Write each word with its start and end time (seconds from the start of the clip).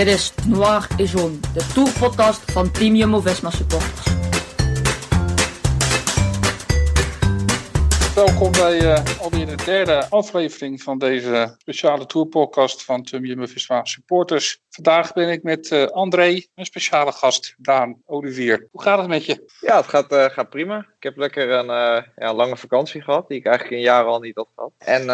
Dit 0.00 0.08
is 0.08 0.32
Noir 0.46 0.88
et 0.96 1.06
Jaune, 1.06 1.40
de 1.52 1.60
tourpodcast 1.74 2.52
van 2.52 2.70
Team 2.70 2.96
Jumbo-Visma 2.96 3.50
supporters. 3.50 4.09
Welkom 8.14 8.52
bij 8.52 8.78
eh, 8.78 9.20
alweer 9.20 9.46
de 9.46 9.64
derde 9.64 10.08
aflevering 10.08 10.82
van 10.82 10.98
deze 10.98 11.54
speciale 11.58 12.06
tourpodcast 12.06 12.84
van 12.84 13.02
Team 13.02 13.24
Jumbo-Visma 13.24 13.84
supporters. 13.84 14.60
Vandaag 14.70 15.12
ben 15.12 15.28
ik 15.28 15.42
met 15.42 15.70
eh, 15.70 15.84
André, 15.84 16.42
een 16.54 16.64
speciale 16.64 17.12
gast, 17.12 17.54
Daan 17.58 18.02
Olivier. 18.06 18.68
Hoe 18.70 18.82
gaat 18.82 18.98
het 18.98 19.08
met 19.08 19.24
je? 19.24 19.44
Ja, 19.60 19.76
het 19.76 19.86
gaat, 19.86 20.12
eh, 20.12 20.24
gaat 20.24 20.50
prima. 20.50 20.78
Ik 20.78 21.02
heb 21.02 21.16
lekker 21.16 21.50
een 21.50 22.04
ja, 22.16 22.34
lange 22.34 22.56
vakantie 22.56 23.02
gehad, 23.02 23.28
die 23.28 23.38
ik 23.38 23.46
eigenlijk 23.46 23.76
in 23.76 23.82
jaren 23.82 24.10
al 24.10 24.20
niet 24.20 24.36
had 24.36 24.48
gehad. 24.54 24.72
En 24.78 25.04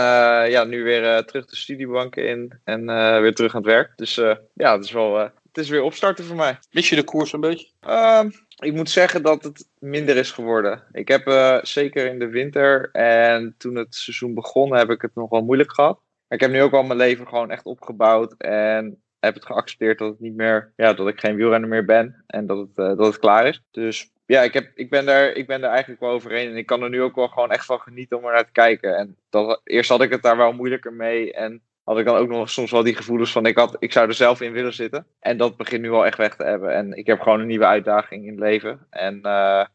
ja, 0.51 0.65
nu 0.65 0.83
weer 0.83 1.25
terug 1.25 1.47
de 1.47 1.57
studiebanken 1.57 2.29
in 2.29 2.61
en 2.65 2.87
weer 3.21 3.35
terug 3.35 3.55
aan 3.55 3.63
het 3.63 3.71
werk. 3.71 3.93
Dus 3.97 4.15
ja, 4.55 4.77
het 4.77 4.85
is 4.85 4.93
wel, 4.93 5.19
het 5.19 5.59
is 5.65 5.69
weer 5.69 5.83
opstarten 5.83 6.25
voor 6.25 6.37
mij. 6.37 6.59
Mis 6.71 6.89
je 6.89 6.97
de 6.97 7.05
koers 7.05 7.33
een 7.33 7.41
beetje? 7.41 7.69
Ehm, 7.81 8.31
ik 8.57 8.73
moet 8.73 8.91
zeggen 8.91 9.23
dat 9.23 9.43
het 9.43 9.69
minder 9.79 10.17
is 10.17 10.31
geworden. 10.31 10.83
Ik 10.93 11.09
heb 11.09 11.27
eh, 11.27 11.59
zeker 11.63 12.07
in 12.07 12.19
de 12.19 12.29
winter 12.29 12.91
en 12.93 13.55
toen 13.59 13.75
het 13.75 13.95
seizoen 13.95 14.35
begon, 14.35 14.77
heb 14.77 14.91
ik 14.91 15.03
het 15.03 15.15
nog 15.15 15.31
wel 15.31 15.45
moeilijk 15.45 15.73
gehad. 15.73 16.01
Maar 16.29 16.39
ik 16.39 16.41
heb 16.41 16.51
nu 16.51 16.63
ook 16.63 16.73
al 16.73 16.83
mijn 16.83 16.99
leven 16.99 17.29
gewoon 17.29 17.51
echt 17.51 17.65
opgebouwd 17.65 18.35
en 18.39 19.03
heb 19.19 19.35
het 19.35 19.47
geaccepteerd 19.47 19.99
dat 19.99 20.11
het 20.11 20.21
niet 20.21 20.37
meer, 20.37 20.73
ja, 20.77 20.93
dat 20.93 21.09
ik 21.09 21.21
geen 21.21 21.37
wielrenner 21.37 21.69
meer 21.69 21.85
ben 21.85 22.25
en 22.27 22.47
dat 22.47 22.59
het, 22.59 22.71
eh, 22.75 22.97
dat 22.97 23.07
het 23.07 23.19
klaar 23.19 23.47
is. 23.47 23.63
Dus 23.71 24.11
ja, 24.27 24.43
ik, 24.43 24.53
heb, 24.53 24.71
ik, 24.75 24.91
ben 24.91 25.07
daar, 25.07 25.33
ik 25.33 25.47
ben 25.47 25.61
daar 25.61 25.71
eigenlijk 25.71 26.01
wel 26.01 26.11
overheen 26.11 26.51
en 26.51 26.57
ik 26.57 26.67
kan 26.67 26.83
er 26.83 26.89
nu 26.89 27.03
ook 27.03 27.15
wel 27.15 27.29
gewoon 27.29 27.51
echt 27.51 27.65
van 27.65 27.81
genieten 27.81 28.19
om 28.19 28.25
er 28.25 28.33
naar 28.33 28.45
te 28.45 28.53
kijken. 28.53 28.97
En 28.97 29.17
dat, 29.31 29.61
eerst 29.65 29.91
had 29.91 30.03
ik 30.03 30.11
het 30.11 30.23
daar 30.23 30.37
wel 30.37 30.53
moeilijker 30.53 30.93
mee 30.93 31.33
en 31.33 31.63
had 31.87 31.99
ik 31.99 32.05
dan 32.05 32.17
ook 32.17 32.29
nog 32.29 32.51
soms 32.51 32.71
wel 32.71 32.83
die 32.83 32.95
gevoelens 32.95 33.33
van 33.33 33.47
ik, 33.47 33.57
had, 33.57 33.77
ik 33.79 33.93
zou 33.93 34.09
er 34.09 34.15
zelf 34.15 34.41
in 34.41 34.53
willen 34.53 34.75
zitten. 34.75 35.07
En 35.21 35.37
dat 35.37 35.57
begint 35.57 35.83
nu 35.83 35.91
wel 35.91 36.07
echt 36.07 36.19
weg 36.19 36.37
te 36.37 36.45
hebben. 36.45 36.75
En 36.75 36.93
ik 36.93 37.07
heb 37.07 37.21
gewoon 37.21 37.41
een 37.41 37.47
nieuwe 37.47 37.67
uitdaging 37.67 38.25
in 38.25 38.31
het 38.31 38.39
leven. 38.39 38.87
En 38.91 39.23
eh, 39.23 39.67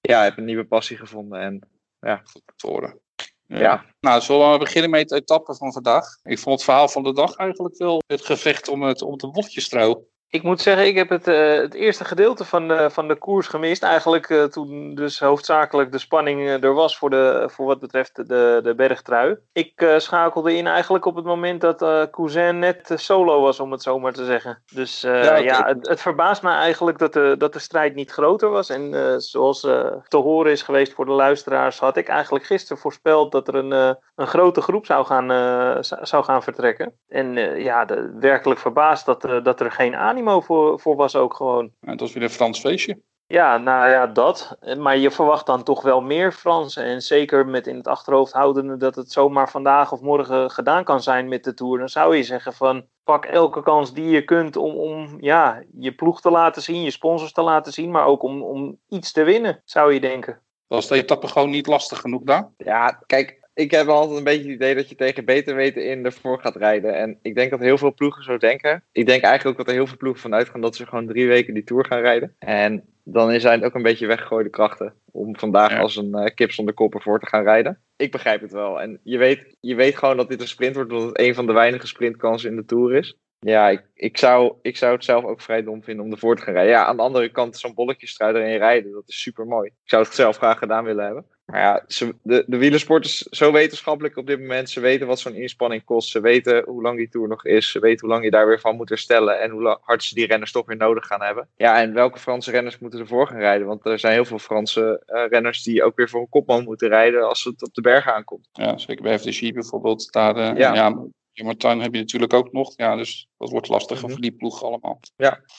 ja, 0.00 0.22
heb 0.22 0.38
een 0.38 0.44
nieuwe 0.44 0.64
passie 0.64 0.96
gevonden. 0.96 1.40
En 1.40 1.68
ja, 2.00 2.22
Te 2.56 2.66
horen. 2.66 3.00
ja. 3.46 3.84
Nou, 4.00 4.20
zullen 4.20 4.52
we 4.52 4.58
beginnen 4.58 4.90
met 4.90 5.08
de 5.08 5.16
etappe 5.16 5.54
van 5.54 5.72
vandaag? 5.72 6.06
Ik 6.22 6.38
vond 6.38 6.54
het 6.54 6.64
verhaal 6.64 6.88
van 6.88 7.02
de 7.02 7.12
dag 7.12 7.36
eigenlijk 7.36 7.76
wel 7.78 8.02
het 8.06 8.24
gevecht 8.24 8.68
om 8.68 8.82
het, 8.82 9.02
om 9.02 9.18
de 9.18 9.30
bolletjesstrouw. 9.30 10.06
Ik 10.34 10.42
moet 10.42 10.60
zeggen, 10.60 10.86
ik 10.86 10.96
heb 10.96 11.08
het, 11.08 11.28
eh, 11.28 11.52
het 11.54 11.74
eerste 11.74 12.04
gedeelte 12.04 12.44
van 12.44 12.68
de, 12.68 12.90
van 12.90 13.08
de 13.08 13.14
koers 13.16 13.46
gemist. 13.46 13.82
Eigenlijk 13.82 14.30
eh, 14.30 14.42
toen 14.44 14.94
dus 14.94 15.20
hoofdzakelijk 15.20 15.92
de 15.92 15.98
spanning 15.98 16.40
eh, 16.40 16.62
er 16.64 16.74
was 16.74 16.98
voor, 16.98 17.10
de, 17.10 17.48
voor 17.52 17.66
wat 17.66 17.80
betreft 17.80 18.16
de, 18.28 18.60
de 18.62 18.74
bergtrui. 18.74 19.36
Ik 19.52 19.72
eh, 19.76 19.98
schakelde 19.98 20.56
in 20.56 20.66
eigenlijk 20.66 21.04
op 21.04 21.14
het 21.14 21.24
moment 21.24 21.60
dat 21.60 21.82
eh 21.82 22.02
Cousin 22.10 22.58
net 22.58 22.90
eh, 22.90 22.96
solo 22.96 23.40
was, 23.40 23.60
om 23.60 23.72
het 23.72 23.82
zo 23.82 23.98
maar 23.98 24.12
te 24.12 24.24
zeggen. 24.24 24.62
Dus 24.72 25.04
eh, 25.04 25.24
Ja, 25.24 25.36
ja, 25.36 25.66
het, 25.66 25.88
het 25.88 26.00
verbaast 26.00 26.42
me 26.42 26.50
eigenlijk 26.50 26.98
dat 26.98 27.12
de, 27.12 27.34
dat 27.38 27.52
de 27.52 27.58
strijd 27.58 27.94
niet 27.94 28.10
groter 28.10 28.50
was. 28.50 28.70
En 28.70 28.94
eh, 28.94 29.14
zoals 29.16 29.64
eh, 29.64 29.86
te 30.08 30.16
horen 30.16 30.52
is 30.52 30.62
geweest 30.62 30.92
voor 30.92 31.04
de 31.06 31.12
luisteraars, 31.12 31.78
had 31.78 31.96
ik 31.96 32.08
eigenlijk 32.08 32.44
gisteren 32.44 32.78
voorspeld 32.82 33.32
dat 33.32 33.48
er 33.48 33.54
een, 33.54 33.72
eh, 33.72 33.90
een 34.14 34.26
grote 34.26 34.60
groep 34.60 34.86
zou 34.86 35.06
gaan, 35.06 35.30
eh, 35.30 35.76
zou- 36.02 36.24
gaan 36.24 36.42
vertrekken. 36.42 36.92
En 37.08 37.36
eh, 37.36 37.62
ja, 37.62 37.84
de, 37.84 38.16
werkelijk 38.20 38.60
verbaasd 38.60 39.06
dat, 39.06 39.24
eh, 39.24 39.42
dat 39.42 39.60
er 39.60 39.72
geen 39.72 39.96
animo 39.96 40.22
voor, 40.42 40.80
voor 40.80 40.96
was 40.96 41.16
ook 41.16 41.34
gewoon. 41.34 41.72
En 41.80 41.90
het 41.90 42.00
was 42.00 42.12
weer 42.12 42.22
een 42.22 42.30
Frans 42.30 42.60
feestje. 42.60 42.98
Ja, 43.26 43.58
nou 43.58 43.90
ja, 43.90 44.06
dat. 44.06 44.56
Maar 44.78 44.96
je 44.96 45.10
verwacht 45.10 45.46
dan 45.46 45.62
toch 45.62 45.82
wel 45.82 46.00
meer 46.00 46.32
Fransen. 46.32 46.84
En 46.84 47.02
zeker 47.02 47.46
met 47.46 47.66
in 47.66 47.76
het 47.76 47.88
achterhoofd 47.88 48.32
houdende 48.32 48.76
dat 48.76 48.94
het 48.94 49.12
zomaar 49.12 49.50
vandaag 49.50 49.92
of 49.92 50.00
morgen 50.00 50.50
gedaan 50.50 50.84
kan 50.84 51.02
zijn 51.02 51.28
met 51.28 51.44
de 51.44 51.54
Tour. 51.54 51.78
Dan 51.78 51.88
zou 51.88 52.16
je 52.16 52.22
zeggen 52.22 52.52
van 52.52 52.86
pak 53.04 53.24
elke 53.24 53.62
kans 53.62 53.92
die 53.92 54.08
je 54.08 54.24
kunt 54.24 54.56
om, 54.56 54.74
om 54.74 55.16
ja, 55.20 55.62
je 55.78 55.94
ploeg 55.94 56.20
te 56.20 56.30
laten 56.30 56.62
zien, 56.62 56.82
je 56.82 56.90
sponsors 56.90 57.32
te 57.32 57.42
laten 57.42 57.72
zien. 57.72 57.90
Maar 57.90 58.06
ook 58.06 58.22
om, 58.22 58.42
om 58.42 58.78
iets 58.88 59.12
te 59.12 59.22
winnen, 59.22 59.62
zou 59.64 59.92
je 59.92 60.00
denken. 60.00 60.40
Was 60.66 60.88
de 60.88 60.94
etappe 60.94 61.26
gewoon 61.26 61.50
niet 61.50 61.66
lastig 61.66 62.00
genoeg 62.00 62.22
daar? 62.22 62.50
ja, 62.56 63.02
kijk, 63.06 63.43
ik 63.54 63.70
heb 63.70 63.88
altijd 63.88 64.18
een 64.18 64.24
beetje 64.24 64.42
het 64.42 64.52
idee 64.52 64.74
dat 64.74 64.88
je 64.88 64.94
tegen 64.94 65.24
beter 65.24 65.54
weten 65.54 65.86
in 65.86 66.04
ervoor 66.04 66.40
gaat 66.40 66.56
rijden. 66.56 66.94
En 66.94 67.18
ik 67.22 67.34
denk 67.34 67.50
dat 67.50 67.60
heel 67.60 67.78
veel 67.78 67.94
ploegen 67.94 68.24
zo 68.24 68.36
denken. 68.36 68.82
Ik 68.92 69.06
denk 69.06 69.22
eigenlijk 69.22 69.46
ook 69.58 69.64
dat 69.64 69.74
er 69.74 69.80
heel 69.80 69.86
veel 69.86 69.96
ploegen 69.96 70.22
vanuit 70.22 70.48
gaan 70.48 70.60
dat 70.60 70.76
ze 70.76 70.86
gewoon 70.86 71.06
drie 71.06 71.26
weken 71.26 71.54
die 71.54 71.64
Tour 71.64 71.84
gaan 71.84 72.00
rijden. 72.00 72.34
En 72.38 72.84
dan 73.04 73.40
zijn 73.40 73.58
het 73.58 73.68
ook 73.68 73.74
een 73.74 73.82
beetje 73.82 74.06
weggegooide 74.06 74.50
krachten 74.50 74.94
om 75.10 75.38
vandaag 75.38 75.70
Ja. 75.70 75.78
als 75.78 75.96
een 75.96 76.14
eh, 76.14 76.34
kip 76.34 76.52
zonder 76.52 76.74
kop 76.74 76.94
ervoor 76.94 77.20
te 77.20 77.26
gaan 77.26 77.42
rijden. 77.42 77.78
Ik 77.96 78.10
begrijp 78.10 78.40
het 78.40 78.52
wel. 78.52 78.80
En 78.80 79.00
je 79.02 79.18
weet, 79.18 79.56
je 79.60 79.74
weet 79.74 79.96
gewoon 79.96 80.16
dat 80.16 80.28
dit 80.28 80.40
een 80.40 80.48
sprint 80.48 80.74
wordt, 80.74 80.92
omdat 80.92 81.08
het 81.08 81.20
een 81.20 81.34
van 81.34 81.46
de 81.46 81.52
weinige 81.52 81.86
sprintkansen 81.86 82.50
in 82.50 82.56
de 82.56 82.64
Tour 82.64 82.94
is. 82.94 83.16
Ja, 83.44 83.68
ik, 83.68 83.82
ik, 83.94 84.18
zou, 84.18 84.54
ik 84.62 84.76
zou 84.76 84.92
het 84.92 85.04
zelf 85.04 85.24
ook 85.24 85.40
vrij 85.40 85.62
dom 85.62 85.82
vinden 85.82 86.04
om 86.04 86.12
ervoor 86.12 86.36
te 86.36 86.42
gaan 86.42 86.54
rijden. 86.54 86.72
Ja, 86.72 86.84
aan 86.84 86.96
de 86.96 87.02
andere 87.02 87.28
kant, 87.28 87.58
zo'n 87.58 87.74
bolletjesstrui 87.74 88.34
erin 88.34 88.58
rijden, 88.58 88.92
dat 88.92 89.08
is 89.08 89.20
super 89.20 89.46
mooi. 89.46 89.66
Ik 89.66 89.90
zou 89.90 90.02
het 90.02 90.14
zelf 90.14 90.36
graag 90.36 90.58
gedaan 90.58 90.84
willen 90.84 91.04
hebben. 91.04 91.26
Maar 91.44 91.60
ja, 91.60 91.84
ze, 91.86 92.14
de, 92.22 92.44
de 92.46 92.56
wielersport 92.56 93.04
is 93.04 93.18
zo 93.18 93.52
wetenschappelijk 93.52 94.16
op 94.16 94.26
dit 94.26 94.40
moment. 94.40 94.70
Ze 94.70 94.80
weten 94.80 95.06
wat 95.06 95.20
zo'n 95.20 95.34
inspanning 95.34 95.84
kost. 95.84 96.08
Ze 96.10 96.20
weten 96.20 96.64
hoe 96.64 96.82
lang 96.82 96.96
die 96.96 97.08
Tour 97.08 97.28
nog 97.28 97.44
is. 97.44 97.70
Ze 97.70 97.78
weten 97.78 98.00
hoe 98.00 98.10
lang 98.10 98.24
je 98.24 98.30
daar 98.30 98.46
weer 98.46 98.60
van 98.60 98.76
moet 98.76 98.88
herstellen. 98.88 99.40
En 99.40 99.50
hoe 99.50 99.78
hard 99.80 100.02
ze 100.02 100.14
die 100.14 100.26
renners 100.26 100.52
toch 100.52 100.66
weer 100.66 100.76
nodig 100.76 101.06
gaan 101.06 101.22
hebben. 101.22 101.48
Ja, 101.56 101.80
en 101.80 101.94
welke 101.94 102.18
Franse 102.18 102.50
renners 102.50 102.78
moeten 102.78 103.00
ervoor 103.00 103.26
gaan 103.26 103.38
rijden? 103.38 103.66
Want 103.66 103.86
er 103.86 103.98
zijn 103.98 104.12
heel 104.12 104.24
veel 104.24 104.38
Franse 104.38 105.02
eh, 105.06 105.24
renners 105.28 105.62
die 105.62 105.82
ook 105.82 105.96
weer 105.96 106.08
voor 106.08 106.20
een 106.20 106.28
kopman 106.28 106.64
moeten 106.64 106.88
rijden 106.88 107.28
als 107.28 107.44
het 107.44 107.62
op 107.62 107.74
de 107.74 107.80
berg 107.80 108.08
aankomt. 108.08 108.48
Ja, 108.52 108.78
zeker 108.78 109.02
bij 109.02 109.18
FDG 109.18 109.52
bijvoorbeeld. 109.52 110.12
Daar, 110.12 110.36
eh, 110.36 110.56
Ja. 110.56 110.74
ja. 110.74 111.04
Ja, 111.34 111.44
Martijn 111.44 111.80
heb 111.80 111.92
je 111.94 112.00
natuurlijk 112.00 112.32
ook 112.32 112.52
nog. 112.52 112.72
Ja, 112.76 112.96
dus 112.96 113.28
dat 113.38 113.50
wordt 113.50 113.68
lastiger 113.68 114.02
Mhm. 114.02 114.12
voor 114.12 114.20
die 114.20 114.32
ploeg 114.32 114.62
allemaal. 114.64 115.00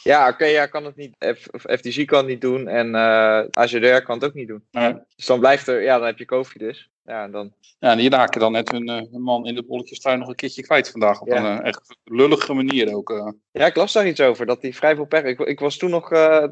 Ja, 0.04 0.30
oké, 0.30 0.46
ja, 0.46 0.66
kan 0.66 0.86
het 0.86 0.96
niet. 0.96 1.16
F, 1.38 1.48
kan 2.06 2.18
het 2.20 2.28
niet 2.28 2.42
doen 2.42 2.68
en 2.68 2.96
eh 2.96 3.44
AGDR 3.60 4.04
kan 4.04 4.16
het 4.16 4.26
ook 4.26 4.34
niet 4.34 4.48
doen. 4.48 4.64
Nee. 4.72 4.94
Dus 5.16 5.26
dan 5.26 5.40
blijft 5.40 5.68
er, 5.68 5.82
ja, 5.84 5.98
dan 5.98 6.06
heb 6.08 6.18
je 6.18 6.26
Kofi 6.26 6.60
dus. 6.60 6.90
Ja, 7.04 7.24
en 7.24 7.32
dan, 7.32 7.54
Ja, 7.80 7.92
en 7.92 7.98
die 7.98 8.10
raken 8.10 8.40
dan 8.40 8.52
net 8.52 8.72
hun, 8.72 8.90
eh, 8.90 9.02
man 9.12 9.46
in 9.46 9.56
de 9.56 9.64
bolletjestrui 9.64 10.18
nog 10.18 10.28
een 10.28 10.36
keertje 10.36 10.62
kwijt 10.64 10.92
vandaag. 10.92 11.22
Op 11.22 11.28
Ja. 11.28 11.38
een 11.38 11.60
eh, 11.62 11.68
echt 11.68 11.96
lullige 12.04 12.54
manier 12.54 12.96
ook. 12.96 13.34
ja, 13.52 13.66
ik 13.66 13.76
las 13.76 13.94
daar 13.94 14.08
iets 14.08 14.22
over, 14.22 14.46
dat 14.46 14.62
hij 14.62 14.74
vrij 14.74 14.96
veel 14.96 15.06
pech... 15.06 15.24
Ik, 15.24 15.40
ik 15.40 15.60
was 15.60 15.78
toen 15.78 15.90
nog, 15.90 16.10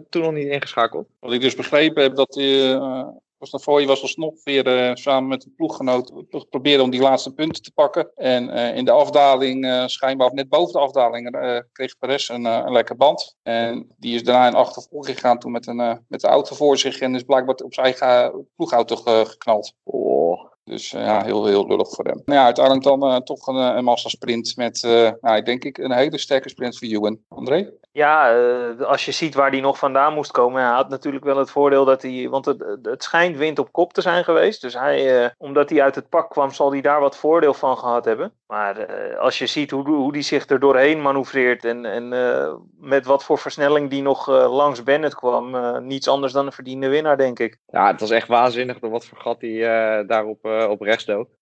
toen 0.09 0.21
nog 0.21 0.31
niet 0.33 0.47
ingeschakeld. 0.47 1.07
Wat 1.19 1.33
ik 1.33 1.41
dus 1.41 1.55
begrepen 1.55 2.03
heb, 2.03 2.15
dat 2.15 2.37
uh, 2.37 3.07
Costa 3.49 3.85
was 3.85 4.01
alsnog 4.01 4.43
weer 4.43 4.67
eh, 4.67 4.95
samen 4.95 5.29
met 5.29 5.45
een 5.45 5.55
ploeggenoot 5.55 6.13
proberen 6.49 6.83
om 6.83 6.89
die 6.89 7.01
laatste 7.01 7.33
punten 7.33 7.63
te 7.63 7.71
pakken. 7.71 8.15
En 8.15 8.49
eh, 8.49 8.75
in 8.75 8.85
de 8.85 8.91
afdaling, 8.91 9.65
eh, 9.65 9.87
schijnbaar 9.87 10.27
of 10.27 10.33
net 10.33 10.49
boven 10.49 10.73
de 10.73 10.79
afdaling, 10.79 11.31
kreeg 11.71 11.97
Perez 11.97 12.29
een, 12.29 12.45
een 12.45 12.71
lekker 12.71 12.95
band. 12.95 13.35
En 13.43 13.87
die 13.97 14.15
is 14.15 14.23
daarna 14.23 14.47
in 14.47 14.53
achtervolging 14.53 15.15
gegaan 15.15 15.39
toen 15.39 15.51
met, 15.51 15.67
een, 15.67 16.05
met 16.07 16.21
de 16.21 16.27
auto 16.27 16.55
voor 16.55 16.77
zich 16.77 16.99
en 16.99 17.15
is 17.15 17.23
blijkbaar 17.23 17.55
op 17.55 17.73
zijn 17.73 17.85
eigen 17.85 18.47
ploegauto 18.55 18.95
ge- 18.95 19.25
geknald. 19.27 19.73
Oh. 19.83 20.52
Dus 20.63 20.93
eh, 20.93 21.05
ja, 21.05 21.23
heel, 21.23 21.45
heel 21.45 21.67
lullig 21.67 21.89
voor 21.89 22.05
hem. 22.05 22.21
Nou 22.25 22.39
ja, 22.39 22.45
uiteindelijk 22.45 22.85
dan 22.85 23.03
eh, 23.03 23.15
toch 23.15 23.47
een, 23.47 23.69
eh, 23.69 23.75
een 23.75 23.83
massasprint 23.83 24.53
met, 24.55 24.83
eh, 24.83 25.11
nou, 25.21 25.35
ik 25.37 25.45
denk 25.45 25.63
ik, 25.63 25.77
een 25.77 25.91
hele 25.91 26.17
sterke 26.17 26.49
sprint 26.49 26.77
voor 26.77 26.87
Ewan. 26.87 27.19
André? 27.29 27.69
Ja, 27.91 28.31
eh, 28.35 28.85
als 28.85 29.05
je 29.05 29.11
ziet 29.11 29.35
waar 29.35 29.49
hij 29.51 29.59
nog 29.59 29.77
vandaan 29.77 30.13
moest 30.13 30.31
komen. 30.31 30.61
Hij 30.63 30.71
had 30.73 30.89
natuurlijk 30.89 31.23
wel 31.23 31.37
het 31.37 31.51
voordeel 31.51 31.85
dat 31.85 32.01
hij. 32.01 32.27
Want 32.29 32.45
het, 32.45 32.63
het 32.83 33.03
schijnt 33.03 33.37
wind 33.37 33.59
op 33.59 33.71
kop 33.71 33.93
te 33.93 34.01
zijn 34.01 34.23
geweest. 34.23 34.61
Dus 34.61 34.73
hij, 34.73 35.23
eh, 35.23 35.29
omdat 35.37 35.69
hij 35.69 35.81
uit 35.81 35.95
het 35.95 36.09
pak 36.09 36.29
kwam, 36.29 36.51
zal 36.51 36.71
hij 36.71 36.81
daar 36.81 36.99
wat 36.99 37.17
voordeel 37.17 37.53
van 37.53 37.77
gehad 37.77 38.05
hebben. 38.05 38.31
Maar 38.47 38.77
eh, 38.77 39.19
als 39.19 39.37
je 39.37 39.45
ziet 39.47 39.71
hoe, 39.71 39.87
hoe 39.89 40.11
hij 40.11 40.21
zich 40.21 40.49
er 40.49 40.59
doorheen 40.59 41.01
manoeuvreert. 41.01 41.65
En, 41.65 41.85
en 41.85 42.13
eh, 42.13 42.53
met 42.79 43.05
wat 43.05 43.23
voor 43.23 43.37
versnelling 43.37 43.89
die 43.89 44.01
nog 44.01 44.29
eh, 44.29 44.53
langs 44.53 44.83
Bennett 44.83 45.15
kwam. 45.15 45.55
eh, 45.55 45.77
niets 45.77 46.07
anders 46.07 46.33
dan 46.33 46.45
een 46.45 46.51
verdiende 46.51 46.87
winnaar, 46.87 47.17
denk 47.17 47.39
ik. 47.39 47.57
Ja, 47.67 47.87
het 47.91 47.99
was 47.99 48.09
echt 48.09 48.27
waanzinnig 48.27 48.79
door 48.79 48.89
wat 48.89 49.05
voor 49.05 49.17
gat 49.17 49.41
hij 49.41 49.63
eh, 49.63 50.07
daarop 50.07 50.45
eh, 50.61 50.69
op 50.69 50.79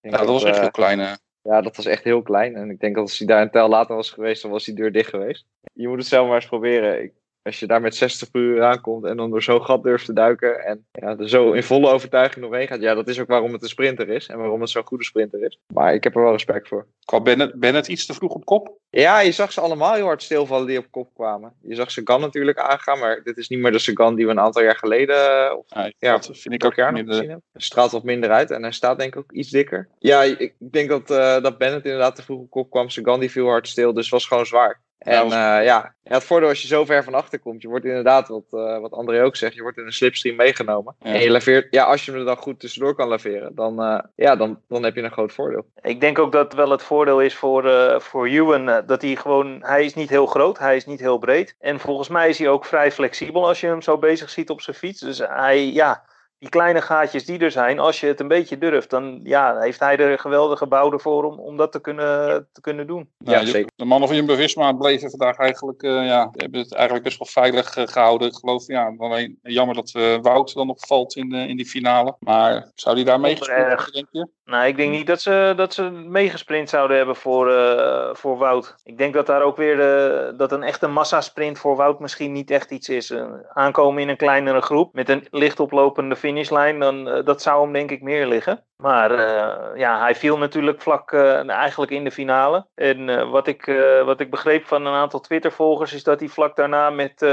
denk 0.02 0.14
Ja, 0.16 0.20
dat 0.20 0.28
was 0.28 0.44
echt 0.44 0.60
heel 0.60 0.72
klein. 0.72 1.00
eh. 1.00 1.14
Ja, 1.42 1.62
dat 1.62 1.76
was 1.76 1.86
echt 1.86 2.04
heel 2.04 2.22
klein. 2.22 2.56
En 2.56 2.70
ik 2.70 2.80
denk 2.80 2.96
dat 2.96 3.04
als 3.04 3.18
hij 3.18 3.28
daar 3.28 3.42
een 3.42 3.52
tel 3.52 3.70
later 3.70 3.96
was 3.96 4.12
geweest, 4.12 4.42
dan 4.42 4.52
was 4.52 4.66
die 4.66 4.76
deur 4.76 4.92
dicht 4.92 5.10
geweest. 5.10 5.46
Je 5.74 5.88
moet 5.88 5.98
het 5.98 6.08
zelf 6.08 6.26
maar 6.28 6.36
eens 6.36 6.46
proberen. 6.48 7.04
Ik, 7.04 7.14
Als 7.44 7.60
je 7.60 7.68
daar 7.68 7.82
met 7.82 7.96
60 7.96 8.32
per 8.32 8.42
uur 8.42 8.64
aankomt 8.64 9.06
en 9.06 9.18
dan 9.18 9.30
door 9.30 9.44
zo'n 9.44 9.66
gat 9.66 9.84
durft 9.84 10.06
te 10.06 10.14
duiken. 10.14 10.66
En 10.66 10.86
ja, 10.92 11.18
er 11.18 11.30
zo 11.30 11.52
in 11.52 11.64
volle 11.64 11.90
overtuiging 11.90 12.46
doorheen 12.46 12.68
gaat. 12.68 12.82
Ja, 12.82 12.94
dat 12.94 13.08
is 13.08 13.20
ook 13.20 13.28
waarom 13.28 13.54
het 13.54 13.62
een 13.62 13.70
sprinter 13.70 14.10
is. 14.10 14.28
En 14.28 14.38
waarom 14.38 14.62
het 14.62 14.70
zo'n 14.70 14.86
goede 14.86 15.04
sprinter 15.04 15.44
is. 15.44 15.60
Maar 15.74 15.94
ik 15.94 16.04
heb 16.04 16.16
er 16.16 16.22
wel 16.22 16.32
respect 16.32 16.68
voor. 16.68 16.86
Qua 17.06 17.22
Bennett, 17.22 17.60
Bennett 17.60 17.88
iets 17.88 18.06
te 18.06 18.14
vroeg 18.14 18.34
op 18.34 18.46
kop? 18.46 18.78
Ja, 18.90 19.20
je 19.20 19.32
zag 19.32 19.52
ze 19.52 19.62
allemaal 19.62 19.94
heel 19.94 20.06
hard 20.06 20.24
stilvallen 20.24 20.68
die 20.68 20.78
op 20.78 20.88
kop 20.92 21.10
kwamen. 21.14 21.54
Je 21.62 21.76
zag 21.76 21.92
Sagan 21.92 22.22
natuurlijk 22.22 22.58
aangaan. 22.58 23.00
Maar 23.00 23.22
dit 23.24 23.38
is 23.38 23.48
niet 23.48 23.60
meer 23.60 23.72
de 23.72 23.80
Sagan 23.80 24.16
die 24.16 24.26
we 24.26 24.32
een 24.32 24.40
aantal 24.40 24.64
jaar 24.64 24.78
geleden. 24.78 25.58
Of, 25.58 25.66
ja, 25.98 26.12
dat 26.12 26.30
vind 26.32 26.54
ik 26.54 26.66
ook 26.66 26.76
jaar 26.76 26.92
nog 26.92 26.96
minder. 26.96 27.16
gezien 27.16 27.30
heb. 27.30 27.40
Hij 27.52 27.62
straalt 27.62 27.92
wat 27.92 28.04
minder 28.04 28.32
uit. 28.32 28.52
En 28.52 28.62
hij 28.62 28.72
staat 28.72 29.00
denk 29.00 29.14
ik 29.14 29.20
ook 29.20 29.32
iets 29.32 29.50
dikker. 29.50 29.88
Ja, 30.00 30.24
ik 30.24 30.54
denk 30.58 30.90
dat, 30.90 31.12
eh 31.12 31.42
dat 31.42 31.58
Bennett 31.58 31.86
inderdaad 31.86 32.16
te 32.16 32.24
vroeg 32.24 32.40
op 32.40 32.50
kop 32.50 32.70
kwam. 32.70 32.90
Sagan 32.90 33.20
die 33.20 33.32
viel 33.32 33.48
hard 33.48 33.68
stil. 33.68 33.94
Dus 33.94 34.10
was 34.10 34.26
gewoon 34.26 34.46
zwaar. 34.46 34.82
Ja, 35.04 35.12
En 35.12 35.24
was- 35.24 35.34
ja, 35.64 35.94
het 36.04 36.24
voordeel 36.24 36.50
als 36.50 36.62
je 36.62 36.68
zo 36.68 36.86
ver 36.86 37.04
van 37.04 37.14
achter 37.14 37.40
komt, 37.40 37.62
je 37.62 37.68
wordt 37.68 37.86
inderdaad, 37.86 38.28
wat, 38.28 38.44
eh, 38.52 38.80
wat 38.80 38.92
André 38.92 39.24
ook 39.24 39.36
zegt, 39.36 39.56
je 39.56 39.62
wordt 39.62 39.78
in 39.78 39.86
een 39.86 39.94
slipstream 39.94 40.36
meegenomen. 40.36 40.96
Ja. 41.00 41.14
En 41.14 41.22
je 41.22 41.30
laveert, 41.32 41.68
ja, 41.72 41.84
als 41.84 42.06
je 42.06 42.12
hem 42.12 42.20
er 42.20 42.26
dan 42.26 42.38
goed 42.38 42.60
tussendoor 42.60 42.96
kan 42.96 43.08
laveren, 43.08 43.56
dan, 43.56 43.82
eh, 43.82 44.00
ja, 44.16 44.36
dan, 44.36 44.60
dan 44.68 44.84
heb 44.84 44.96
je 44.96 45.02
een 45.02 45.12
groot 45.12 45.34
voordeel. 45.34 45.66
Ik 45.82 46.02
denk 46.02 46.20
ook 46.20 46.32
dat 46.32 46.54
wel 46.54 46.70
het 46.72 46.84
voordeel 46.84 47.22
is 47.22 47.36
voor, 47.36 47.70
eh 47.70 48.00
voor 48.00 48.28
Ewan 48.28 48.70
eh, 48.70 48.78
dat 48.86 49.02
hij 49.02 49.16
gewoon, 49.16 49.58
hij 49.62 49.86
is 49.86 49.94
niet 49.94 50.10
heel 50.10 50.26
groot, 50.26 50.58
hij 50.60 50.76
is 50.76 50.86
niet 50.86 51.00
heel 51.00 51.18
breed. 51.18 51.56
En 51.60 51.80
volgens 51.80 52.08
mij 52.10 52.30
is 52.30 52.38
hij 52.38 52.50
ook 52.50 52.66
vrij 52.66 52.92
flexibel 52.92 53.48
als 53.48 53.60
je 53.60 53.68
hem 53.68 53.82
zo 53.82 53.98
bezig 53.98 54.30
ziet 54.30 54.50
op 54.50 54.62
zijn 54.62 54.76
fiets. 54.76 55.00
Dus 55.00 55.18
hij, 55.18 55.72
ja, 55.72 56.04
die 56.42 56.50
kleine 56.50 56.82
gaatjes 56.82 57.26
die 57.26 57.40
er 57.40 57.52
zijn, 57.52 57.80
als 57.80 58.00
je 58.00 58.08
het 58.08 58.20
een 58.20 58.28
beetje 58.28 58.58
durft, 58.58 58.90
dan 58.90 59.20
ja, 59.24 59.60
heeft 59.60 59.80
hij 59.80 59.98
er 59.98 60.20
geweldige 60.20 60.68
bouwen 60.68 61.00
voor 61.00 61.24
om, 61.24 61.40
om 61.40 61.58
dat 61.58 61.72
te 61.72 61.82
kunnen, 61.82 62.48
te 62.52 62.62
kunnen 62.62 62.88
doen. 62.88 63.10
Ja, 63.18 63.40
de- 63.40 63.46
zeker. 63.46 63.72
De 63.76 63.86
mannen 63.86 64.08
van 64.08 64.18
Jumbo-Visma 64.18 64.72
bleven 64.74 65.10
vandaag 65.10 65.38
eigenlijk, 65.38 65.84
eh, 65.84 66.06
ja, 66.06 66.30
hebben 66.32 66.60
het 66.60 66.74
eigenlijk 66.74 67.04
best 67.04 67.18
wel 67.18 67.28
veilig 67.28 67.76
eh, 67.78 67.88
gehouden. 67.88 68.28
Ik 68.28 68.34
geloof, 68.36 68.68
ja, 68.68 68.94
alleen 68.98 69.40
jammer 69.42 69.76
dat 69.76 69.92
eh, 69.96 70.16
Wout 70.22 70.54
dan 70.54 70.68
nog 70.68 70.78
valt 70.80 71.16
in, 71.16 71.30
de- 71.30 71.48
in 71.48 71.56
die 71.58 71.66
finale. 71.66 72.16
Maar 72.20 72.72
zou 72.76 72.96
die 72.96 73.06
daar 73.06 73.20
meegespeeld 73.20 73.58
erg. 73.68 73.70
hebben, 73.70 73.94
denk 73.94 74.08
je? 74.12 74.28
Nou, 74.46 74.68
ik 74.68 74.78
denk 74.78 74.92
niet 74.92 75.08
dat 75.08 75.22
ze, 75.22 75.54
dat 75.56 75.74
ze 75.74 75.90
meegesprint 75.92 76.70
zouden 76.70 76.98
hebben 76.98 77.16
voor, 77.16 77.52
eh, 77.52 78.10
voor 78.14 78.38
Wout. 78.38 78.76
Ik 78.84 78.98
denk 78.98 79.14
dat 79.14 79.26
daar 79.26 79.42
ook 79.42 79.58
weer 79.58 79.76
de, 79.78 80.34
dat 80.38 80.52
een 80.52 80.64
echte 80.64 80.88
massasprint 80.88 81.60
voor 81.60 81.76
Wout 81.76 82.00
misschien 82.00 82.32
niet 82.32 82.52
echt 82.52 82.72
iets 82.72 82.90
is. 82.90 83.14
Aankomen 83.54 84.02
in 84.02 84.10
een 84.10 84.18
kleinere 84.18 84.62
groep 84.62 84.94
met 84.94 85.10
een 85.10 85.28
licht 85.32 85.60
oplopende 85.60 86.16
finishlijn, 86.32 86.80
dan, 86.80 87.10
eh, 87.10 87.26
dat 87.26 87.42
zou 87.42 87.64
hem 87.64 87.74
denk 87.74 87.92
ik 87.92 88.02
meer 88.02 88.28
liggen. 88.28 88.66
Maar 88.76 89.12
eh, 89.12 89.80
ja, 89.80 90.00
hij 90.00 90.16
viel 90.16 90.38
natuurlijk 90.38 90.82
vlak 90.82 91.12
eh, 91.12 91.50
eigenlijk 91.50 91.92
in 91.92 92.04
de 92.04 92.12
finale. 92.12 92.68
En 92.76 93.30
wat, 93.30 93.48
ik, 93.48 93.66
wat 94.06 94.20
ik 94.20 94.30
begreep 94.30 94.66
van 94.66 94.86
een 94.86 94.94
aantal 94.94 95.20
Twitter-volgers 95.20 95.94
is 95.94 96.04
dat 96.04 96.20
hij 96.20 96.30
vlak 96.30 96.56
daarna 96.56 96.90
met... 96.90 97.26